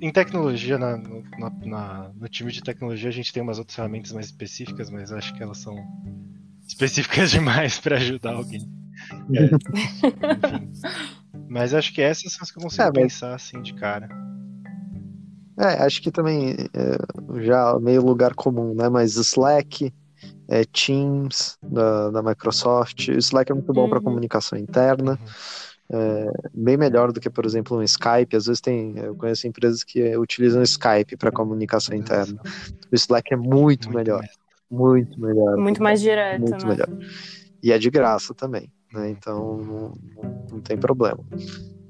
em 0.01 0.11
tecnologia, 0.11 0.79
na, 0.79 0.97
na, 0.97 1.51
na, 1.65 2.11
no 2.15 2.29
time 2.29 2.53
de 2.53 2.63
tecnologia, 2.63 3.09
a 3.09 3.13
gente 3.13 3.33
tem 3.33 3.43
umas 3.43 3.59
outras 3.59 3.77
ferramentas 3.77 4.13
mais 4.13 4.27
específicas, 4.27 4.91
mas 4.91 5.13
acho 5.13 5.35
que 5.35 5.43
elas 5.43 5.59
são 5.59 5.77
específicas 6.67 7.31
demais 7.33 7.79
para 7.79 7.97
ajudar 7.97 8.35
alguém. 8.35 8.69
É, 9.35 9.45
enfim. 10.57 10.73
Mas 11.49 11.75
acho 11.75 11.93
que 11.93 12.01
essas 12.01 12.33
são 12.33 12.43
as 12.43 12.51
que 12.51 12.59
eu 12.59 12.63
consigo 12.63 12.83
é, 12.83 12.87
mas... 12.87 12.95
pensar 12.95 13.35
assim 13.35 13.61
de 13.63 13.75
cara. 13.75 14.09
É, 15.57 15.85
acho 15.85 16.03
que 16.03 16.11
também 16.11 16.57
é, 16.75 17.43
já 17.45 17.79
meio 17.79 18.05
lugar 18.05 18.35
comum, 18.35 18.75
né? 18.75 18.89
Mas 18.89 19.15
Slack, 19.15 19.93
é, 20.49 20.65
Teams 20.65 21.59
da, 21.63 22.11
da 22.11 22.23
Microsoft. 22.23 23.09
O 23.09 23.19
Slack 23.19 23.51
é 23.51 23.55
muito 23.55 23.73
bom 23.73 23.83
uhum. 23.83 23.91
para 23.91 24.01
comunicação 24.01 24.59
interna. 24.59 25.13
Uhum. 25.13 25.65
É, 25.91 26.31
bem 26.55 26.77
melhor 26.77 27.13
do 27.13 27.21
que, 27.21 27.29
por 27.29 27.45
exemplo, 27.45 27.77
um 27.77 27.83
Skype. 27.83 28.37
Às 28.37 28.47
vezes 28.47 28.61
tem, 28.61 28.99
eu 28.99 29.15
conheço 29.15 29.47
empresas 29.47 29.85
que 29.85 30.17
utilizam 30.17 30.63
Skype 30.63 31.17
para 31.17 31.31
comunicação 31.31 31.95
interna. 31.95 32.41
O 32.91 32.95
Slack 32.95 33.33
é 33.33 33.37
muito, 33.37 33.55
muito 33.55 33.91
melhor, 33.91 34.25
muito 34.71 35.21
melhor, 35.21 35.57
muito 35.57 35.83
mais 35.83 36.01
direto, 36.01 36.41
muito 36.41 36.67
né? 36.67 36.73
melhor. 36.73 36.89
E 37.63 37.73
é 37.73 37.79
de 37.79 37.91
graça 37.91 38.35
também, 38.35 38.73
né? 38.93 39.11
Então 39.11 39.59
não, 39.59 39.95
não 40.51 40.61
tem 40.61 40.77
problema. 40.77 41.25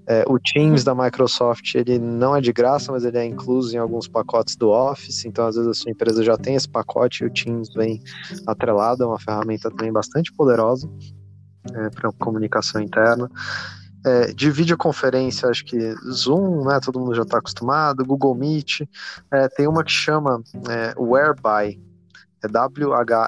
É, 0.07 0.23
o 0.29 0.39
Teams 0.39 0.85
da 0.85 0.95
Microsoft 0.95 1.75
ele 1.75 1.99
não 1.99 2.37
é 2.37 2.41
de 2.41 2.53
graça, 2.53 2.93
mas 2.93 3.05
ele 3.05 3.17
é 3.17 3.25
incluso 3.25 3.75
em 3.75 3.79
alguns 3.79 4.07
pacotes 4.07 4.55
do 4.55 4.69
Office. 4.71 5.25
Então, 5.25 5.47
às 5.47 5.57
vezes, 5.57 5.71
a 5.71 5.75
sua 5.75 5.91
empresa 5.91 6.23
já 6.23 6.37
tem 6.37 6.55
esse 6.55 6.69
pacote 6.69 7.25
e 7.25 7.27
o 7.27 7.31
Teams 7.31 7.73
vem 7.75 8.03
atrelado. 8.47 9.03
É 9.03 9.07
uma 9.07 9.19
ferramenta 9.19 9.71
também 9.71 9.91
bastante 9.91 10.31
poderosa 10.33 10.87
é, 11.73 11.89
para 11.91 12.13
comunicação 12.13 12.83
interna. 12.83 13.31
É, 14.07 14.27
de 14.35 14.51
videoconferência, 14.51 15.49
acho 15.49 15.65
que 15.65 15.95
Zoom, 16.11 16.67
né, 16.67 16.79
todo 16.79 17.01
mundo 17.01 17.15
já 17.15 17.23
está 17.23 17.39
acostumado, 17.39 18.05
Google 18.05 18.35
Meet, 18.35 18.83
é, 19.33 19.49
tem 19.49 19.67
uma 19.67 19.83
que 19.83 19.91
chama 19.91 20.43
é, 20.69 20.93
Whereby, 20.99 21.81
é 22.43 22.49
W-H-E-R-E-B-Y, 22.49 23.27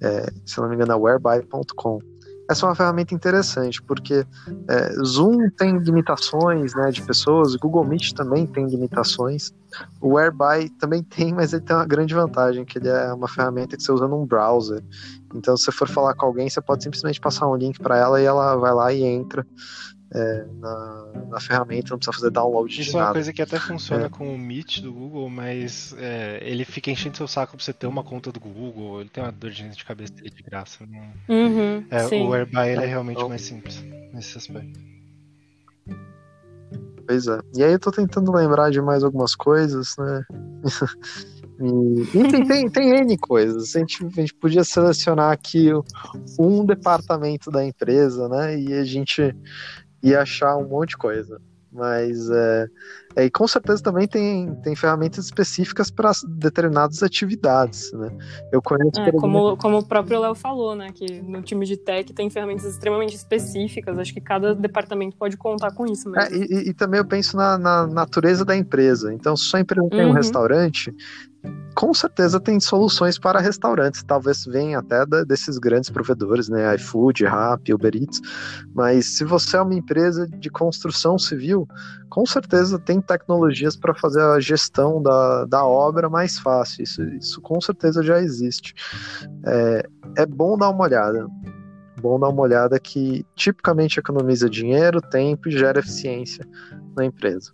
é, 0.00 0.30
se 0.46 0.60
não 0.60 0.68
me 0.68 0.76
engano 0.76 0.92
é 0.92 0.94
whereby.com 0.94 1.98
essa 2.48 2.64
é 2.64 2.68
uma 2.68 2.74
ferramenta 2.74 3.14
interessante, 3.14 3.82
porque 3.82 4.26
é, 4.68 4.92
Zoom 5.04 5.50
tem 5.50 5.76
limitações 5.78 6.74
né, 6.74 6.90
de 6.90 7.02
pessoas, 7.02 7.54
Google 7.56 7.84
Meet 7.84 8.12
também 8.12 8.46
tem 8.46 8.66
limitações, 8.66 9.52
o 10.00 10.14
Whereby 10.14 10.70
também 10.78 11.02
tem, 11.14 11.34
mas 11.34 11.52
ele 11.52 11.62
tem 11.62 11.76
uma 11.76 11.86
grande 11.86 12.14
vantagem, 12.14 12.64
que 12.64 12.78
ele 12.78 12.88
é 12.88 13.12
uma 13.12 13.28
ferramenta 13.28 13.76
que 13.76 13.82
você 13.82 13.92
usa 13.92 14.08
num 14.08 14.24
browser. 14.24 14.82
Então, 15.34 15.56
se 15.56 15.64
você 15.64 15.72
for 15.72 15.88
falar 15.88 16.14
com 16.14 16.24
alguém, 16.24 16.48
você 16.48 16.60
pode 16.60 16.82
simplesmente 16.82 17.20
passar 17.20 17.46
um 17.46 17.54
link 17.54 17.78
para 17.78 17.98
ela 17.98 18.20
e 18.20 18.24
ela 18.24 18.56
vai 18.56 18.72
lá 18.72 18.92
e 18.92 19.02
entra 19.02 19.46
é, 20.14 20.46
na, 20.58 21.12
na, 21.28 21.40
ferramenta, 21.40 21.90
não 21.90 21.98
precisa 21.98 22.18
fazer 22.18 22.30
download 22.30 22.72
Isso 22.72 22.90
de 22.90 22.96
nada. 22.96 23.04
é 23.04 23.08
uma 23.08 23.12
coisa 23.14 23.32
que 23.32 23.42
até 23.42 23.58
funciona 23.58 24.06
é. 24.06 24.08
com 24.08 24.34
o 24.34 24.38
Meet 24.38 24.80
do 24.80 24.92
Google, 24.92 25.28
mas 25.28 25.94
é, 25.98 26.38
ele 26.42 26.64
fica 26.64 26.90
enchendo 26.90 27.16
seu 27.16 27.28
saco 27.28 27.56
pra 27.56 27.64
você 27.64 27.72
ter 27.72 27.86
uma 27.86 28.02
conta 28.02 28.32
do 28.32 28.40
Google, 28.40 29.00
ele 29.00 29.10
tem 29.10 29.22
uma 29.22 29.32
dor 29.32 29.50
de 29.50 29.84
cabeça 29.84 30.14
dele 30.14 30.30
de 30.30 30.42
graça. 30.42 30.84
Não... 30.86 31.36
Uhum, 31.36 31.84
é, 31.90 32.06
o 32.16 32.32
Airby 32.32 32.56
é 32.56 32.86
realmente 32.86 33.18
então... 33.18 33.28
mais 33.28 33.42
simples 33.42 33.82
nesse 34.12 34.38
aspecto. 34.38 34.80
Pois 37.06 37.26
é. 37.26 37.38
E 37.56 37.62
aí 37.62 37.72
eu 37.72 37.78
tô 37.78 37.90
tentando 37.90 38.30
lembrar 38.32 38.70
de 38.70 38.80
mais 38.80 39.02
algumas 39.02 39.34
coisas, 39.34 39.94
né? 39.98 40.24
E, 41.60 42.02
e 42.16 42.30
tem, 42.30 42.46
tem, 42.46 42.70
tem, 42.70 42.90
N 43.00 43.18
coisas. 43.18 43.74
A 43.74 43.80
gente, 43.80 44.04
a 44.04 44.08
gente 44.10 44.32
podia 44.32 44.62
selecionar 44.62 45.32
aqui 45.32 45.70
um 46.38 46.64
departamento 46.64 47.50
da 47.50 47.64
empresa, 47.64 48.28
né? 48.28 48.60
E 48.60 48.72
a 48.74 48.84
gente 48.84 49.34
e 50.02 50.14
achar 50.14 50.56
um 50.56 50.68
monte 50.68 50.90
de 50.90 50.96
coisa. 50.96 51.40
Mas 51.70 52.30
é, 52.30 52.66
é, 53.14 53.24
e 53.26 53.30
com 53.30 53.46
certeza 53.46 53.82
também 53.82 54.08
tem, 54.08 54.54
tem 54.62 54.74
ferramentas 54.74 55.26
específicas 55.26 55.90
para 55.90 56.12
determinadas 56.26 57.02
atividades, 57.02 57.92
né? 57.92 58.10
Eu 58.50 58.62
conheço. 58.62 59.00
É, 59.00 59.12
como, 59.12 59.56
como 59.56 59.78
o 59.78 59.84
próprio 59.84 60.18
Léo 60.20 60.34
falou, 60.34 60.74
né? 60.74 60.90
Que 60.94 61.20
no 61.20 61.42
time 61.42 61.66
de 61.66 61.76
tech 61.76 62.12
tem 62.14 62.30
ferramentas 62.30 62.64
extremamente 62.64 63.14
específicas. 63.14 63.98
Acho 63.98 64.14
que 64.14 64.20
cada 64.20 64.54
departamento 64.54 65.16
pode 65.16 65.36
contar 65.36 65.72
com 65.72 65.84
isso 65.84 66.08
mesmo. 66.10 66.34
É, 66.34 66.36
e, 66.36 66.70
e, 66.70 66.74
também 66.74 66.98
eu 66.98 67.04
penso 67.04 67.36
na, 67.36 67.58
na, 67.58 67.86
natureza 67.86 68.44
da 68.44 68.56
empresa. 68.56 69.12
Então, 69.12 69.36
se 69.36 69.44
sua 69.44 69.60
empresa 69.60 69.88
tem 69.90 70.04
uhum. 70.04 70.10
um 70.10 70.14
restaurante, 70.14 70.94
com 71.78 71.94
certeza 71.94 72.40
tem 72.40 72.58
soluções 72.58 73.20
para 73.20 73.38
restaurantes, 73.38 74.02
talvez 74.02 74.44
venha 74.44 74.80
até 74.80 75.06
da, 75.06 75.22
desses 75.22 75.58
grandes 75.58 75.88
provedores, 75.88 76.48
né, 76.48 76.74
iFood, 76.74 77.24
Rappi, 77.24 77.72
Uber 77.72 77.94
Eats, 77.94 78.20
mas 78.74 79.16
se 79.16 79.24
você 79.24 79.56
é 79.56 79.62
uma 79.62 79.74
empresa 79.74 80.26
de 80.26 80.50
construção 80.50 81.16
civil, 81.16 81.68
com 82.08 82.26
certeza 82.26 82.80
tem 82.80 83.00
tecnologias 83.00 83.76
para 83.76 83.94
fazer 83.94 84.20
a 84.22 84.40
gestão 84.40 85.00
da, 85.00 85.44
da 85.44 85.64
obra 85.64 86.08
mais 86.10 86.36
fácil, 86.36 86.82
isso, 86.82 87.00
isso 87.14 87.40
com 87.40 87.60
certeza 87.60 88.02
já 88.02 88.20
existe. 88.20 88.74
É, 89.46 89.88
é 90.16 90.26
bom 90.26 90.58
dar 90.58 90.70
uma 90.70 90.82
olhada, 90.82 91.28
bom 92.00 92.18
dar 92.18 92.28
uma 92.28 92.42
olhada 92.42 92.80
que 92.80 93.24
tipicamente 93.36 94.00
economiza 94.00 94.50
dinheiro, 94.50 95.00
tempo 95.00 95.48
e 95.48 95.52
gera 95.52 95.78
eficiência 95.78 96.44
na 96.96 97.04
empresa. 97.04 97.52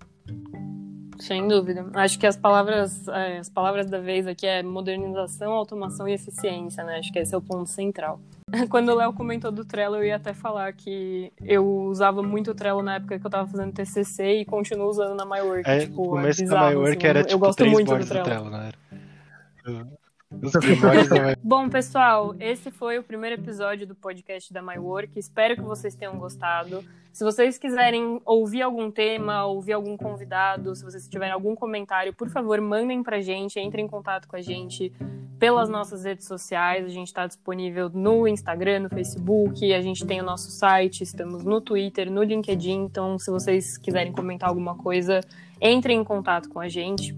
Sem 1.19 1.47
dúvida. 1.47 1.87
Acho 1.95 2.19
que 2.19 2.27
as 2.27 2.37
palavras, 2.37 3.07
é, 3.09 3.39
as 3.39 3.49
palavras 3.49 3.89
da 3.89 3.99
vez 3.99 4.27
aqui 4.27 4.47
é 4.47 4.63
modernização, 4.63 5.53
automação 5.53 6.09
e 6.09 6.13
eficiência, 6.13 6.85
né? 6.85 6.99
Acho 6.99 7.13
que 7.13 7.19
esse 7.19 7.35
é 7.35 7.39
o 7.39 7.43
ponto 7.43 7.69
central. 7.69 8.21
Quando 8.69 8.91
o 8.91 8.95
Léo 8.95 9.13
comentou 9.13 9.51
do 9.51 9.65
Trello, 9.65 9.97
eu 9.97 10.05
ia 10.05 10.17
até 10.17 10.35
falar 10.35 10.73
que 10.73 11.33
eu 11.43 11.67
usava 11.67 12.23
muito 12.23 12.51
o 12.51 12.55
Trello 12.55 12.83
na 12.83 12.97
época 12.97 13.19
que 13.19 13.27
eu 13.27 13.31
tava 13.31 13.49
fazendo 13.49 13.73
TCC 13.73 14.41
e 14.41 14.45
continuo 14.45 14.89
usando 14.89 15.17
na 15.17 15.25
MyWork. 15.25 15.69
É, 15.69 15.81
tipo, 15.81 16.03
o 16.03 16.09
começo 16.11 16.41
é 16.41 16.45
bizarro, 16.45 16.65
da 16.65 16.71
MyWork 16.71 16.99
assim, 16.99 17.07
era 17.07 17.21
eu, 17.21 17.25
tipo 17.25 17.35
eu 17.35 17.39
gosto 17.39 17.67
muito 17.67 17.97
do 17.97 18.07
Trello. 18.07 18.25
Do 18.25 18.31
Trello 18.31 18.51
né? 18.51 18.71
Bom, 21.43 21.69
pessoal, 21.69 22.35
esse 22.41 22.71
foi 22.71 22.99
o 22.99 23.03
primeiro 23.03 23.41
episódio 23.41 23.87
do 23.87 23.95
podcast 23.95 24.53
da 24.53 24.63
My 24.63 24.79
Work. 24.79 25.19
Espero 25.19 25.55
que 25.57 25.63
vocês 25.63 25.95
tenham 25.95 26.19
gostado. 26.19 26.85
Se 27.13 27.23
vocês 27.23 27.59
quiserem 27.59 28.21
ouvir 28.25 28.63
algum 28.63 28.91
tema, 28.91 29.45
ouvir 29.47 29.73
algum 29.73 29.97
convidado, 29.97 30.75
se 30.75 30.85
vocês 30.85 31.09
tiverem 31.09 31.33
algum 31.33 31.55
comentário, 31.55 32.13
por 32.13 32.29
favor, 32.29 32.61
mandem 32.61 33.03
pra 33.03 33.21
gente, 33.21 33.61
entrem 33.61 33.85
em 33.85 33.89
contato 33.89 34.27
com 34.27 34.37
a 34.37 34.41
gente 34.41 34.93
pelas 35.39 35.69
nossas 35.69 36.05
redes 36.05 36.27
sociais. 36.27 36.85
A 36.85 36.89
gente 36.89 37.09
está 37.09 37.27
disponível 37.27 37.91
no 37.93 38.27
Instagram, 38.27 38.81
no 38.81 38.89
Facebook, 38.89 39.73
a 39.73 39.81
gente 39.81 40.05
tem 40.07 40.21
o 40.21 40.25
nosso 40.25 40.51
site, 40.51 41.03
estamos 41.03 41.45
no 41.45 41.61
Twitter, 41.61 42.11
no 42.11 42.23
LinkedIn. 42.23 42.85
Então, 42.85 43.19
se 43.19 43.31
vocês 43.31 43.79
quiserem 43.79 44.13
comentar 44.13 44.49
alguma 44.49 44.75
coisa, 44.75 45.21
entrem 45.61 46.01
em 46.01 46.05
contato 46.05 46.49
com 46.49 46.59
a 46.59 46.69
gente. 46.69 47.17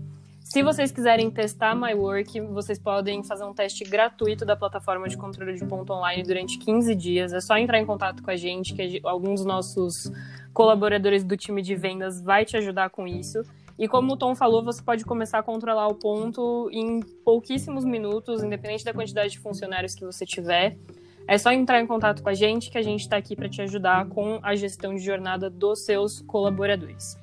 Se 0.49 0.63
vocês 0.63 0.93
quiserem 0.93 1.29
testar 1.29 1.75
My 1.75 1.93
Work, 1.93 2.41
vocês 2.41 2.79
podem 2.79 3.21
fazer 3.25 3.45
um 3.45 3.53
teste 3.53 3.83
gratuito 3.83 4.45
da 4.45 4.55
plataforma 4.55 5.09
de 5.09 5.17
controle 5.17 5.57
de 5.57 5.67
ponto 5.67 5.93
online 5.93 6.23
durante 6.23 6.57
15 6.57 6.95
dias. 6.95 7.33
É 7.33 7.41
só 7.41 7.59
entrar 7.59 7.81
em 7.81 7.85
contato 7.85 8.23
com 8.23 8.31
a 8.31 8.37
gente, 8.37 8.73
que 8.73 9.01
alguns 9.03 9.41
dos 9.41 9.45
nossos 9.45 10.11
colaboradores 10.55 11.25
do 11.25 11.37
time 11.37 11.61
de 11.63 11.75
vendas 11.75 12.23
vai 12.23 12.45
te 12.45 12.57
ajudar 12.57 12.91
com 12.91 13.09
isso. 13.09 13.43
E 13.77 13.89
como 13.89 14.13
o 14.13 14.17
Tom 14.17 14.37
falou, 14.37 14.63
você 14.63 14.81
pode 14.81 15.05
começar 15.05 15.41
a 15.41 15.43
controlar 15.43 15.89
o 15.89 15.97
ponto 15.97 16.71
em 16.73 17.01
pouquíssimos 17.25 17.85
minutos, 17.85 18.41
independente 18.41 18.85
da 18.85 18.95
quantidade 18.95 19.33
de 19.33 19.41
funcionários 19.41 19.97
que 19.97 20.05
você 20.05 20.25
tiver. 20.25 20.79
É 21.27 21.37
só 21.39 21.51
entrar 21.51 21.81
em 21.81 21.87
contato 21.89 22.23
com 22.23 22.29
a 22.29 22.35
gente, 22.35 22.71
que 22.71 22.79
a 22.79 22.83
gente 22.83 23.01
está 23.01 23.17
aqui 23.17 23.35
para 23.35 23.49
te 23.49 23.61
ajudar 23.63 24.09
com 24.11 24.39
a 24.45 24.55
gestão 24.55 24.95
de 24.95 25.01
jornada 25.01 25.51
dos 25.51 25.85
seus 25.85 26.21
colaboradores. 26.21 27.19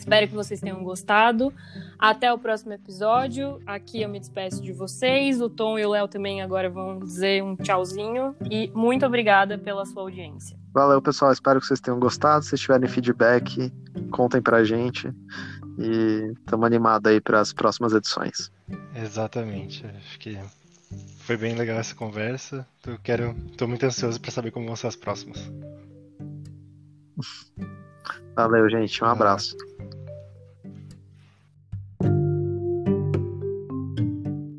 Espero 0.00 0.26
que 0.26 0.34
vocês 0.34 0.60
tenham 0.60 0.82
gostado. 0.82 1.52
Até 1.98 2.32
o 2.32 2.38
próximo 2.38 2.72
episódio. 2.72 3.60
Aqui 3.66 4.00
eu 4.00 4.08
me 4.08 4.18
despeço 4.18 4.62
de 4.62 4.72
vocês. 4.72 5.42
O 5.42 5.50
Tom 5.50 5.78
e 5.78 5.84
o 5.84 5.90
Léo 5.90 6.08
também 6.08 6.40
agora 6.40 6.70
vão 6.70 6.98
dizer 6.98 7.42
um 7.42 7.54
tchauzinho. 7.54 8.34
E 8.50 8.70
muito 8.74 9.04
obrigada 9.04 9.58
pela 9.58 9.84
sua 9.84 10.02
audiência. 10.02 10.56
Valeu, 10.72 11.02
pessoal. 11.02 11.30
Espero 11.32 11.60
que 11.60 11.66
vocês 11.66 11.80
tenham 11.80 12.00
gostado. 12.00 12.42
Se 12.44 12.56
tiverem 12.56 12.88
feedback, 12.88 13.70
contem 14.10 14.40
pra 14.40 14.64
gente. 14.64 15.12
E 15.78 16.32
estamos 16.38 16.66
animados 16.66 17.10
aí 17.10 17.20
para 17.20 17.40
as 17.40 17.52
próximas 17.52 17.92
edições. 17.92 18.50
Exatamente. 18.94 19.84
Acho 19.86 20.18
que 20.18 20.38
foi 21.18 21.36
bem 21.36 21.54
legal 21.54 21.78
essa 21.78 21.94
conversa. 21.94 22.66
Eu 22.86 22.98
quero, 23.02 23.34
tô 23.58 23.68
muito 23.68 23.84
ansioso 23.84 24.18
para 24.18 24.30
saber 24.30 24.50
como 24.50 24.66
vão 24.66 24.76
ser 24.76 24.86
as 24.86 24.96
próximas. 24.96 25.52
Valeu, 28.34 28.68
gente. 28.70 29.04
Um 29.04 29.06
abraço. 29.06 29.54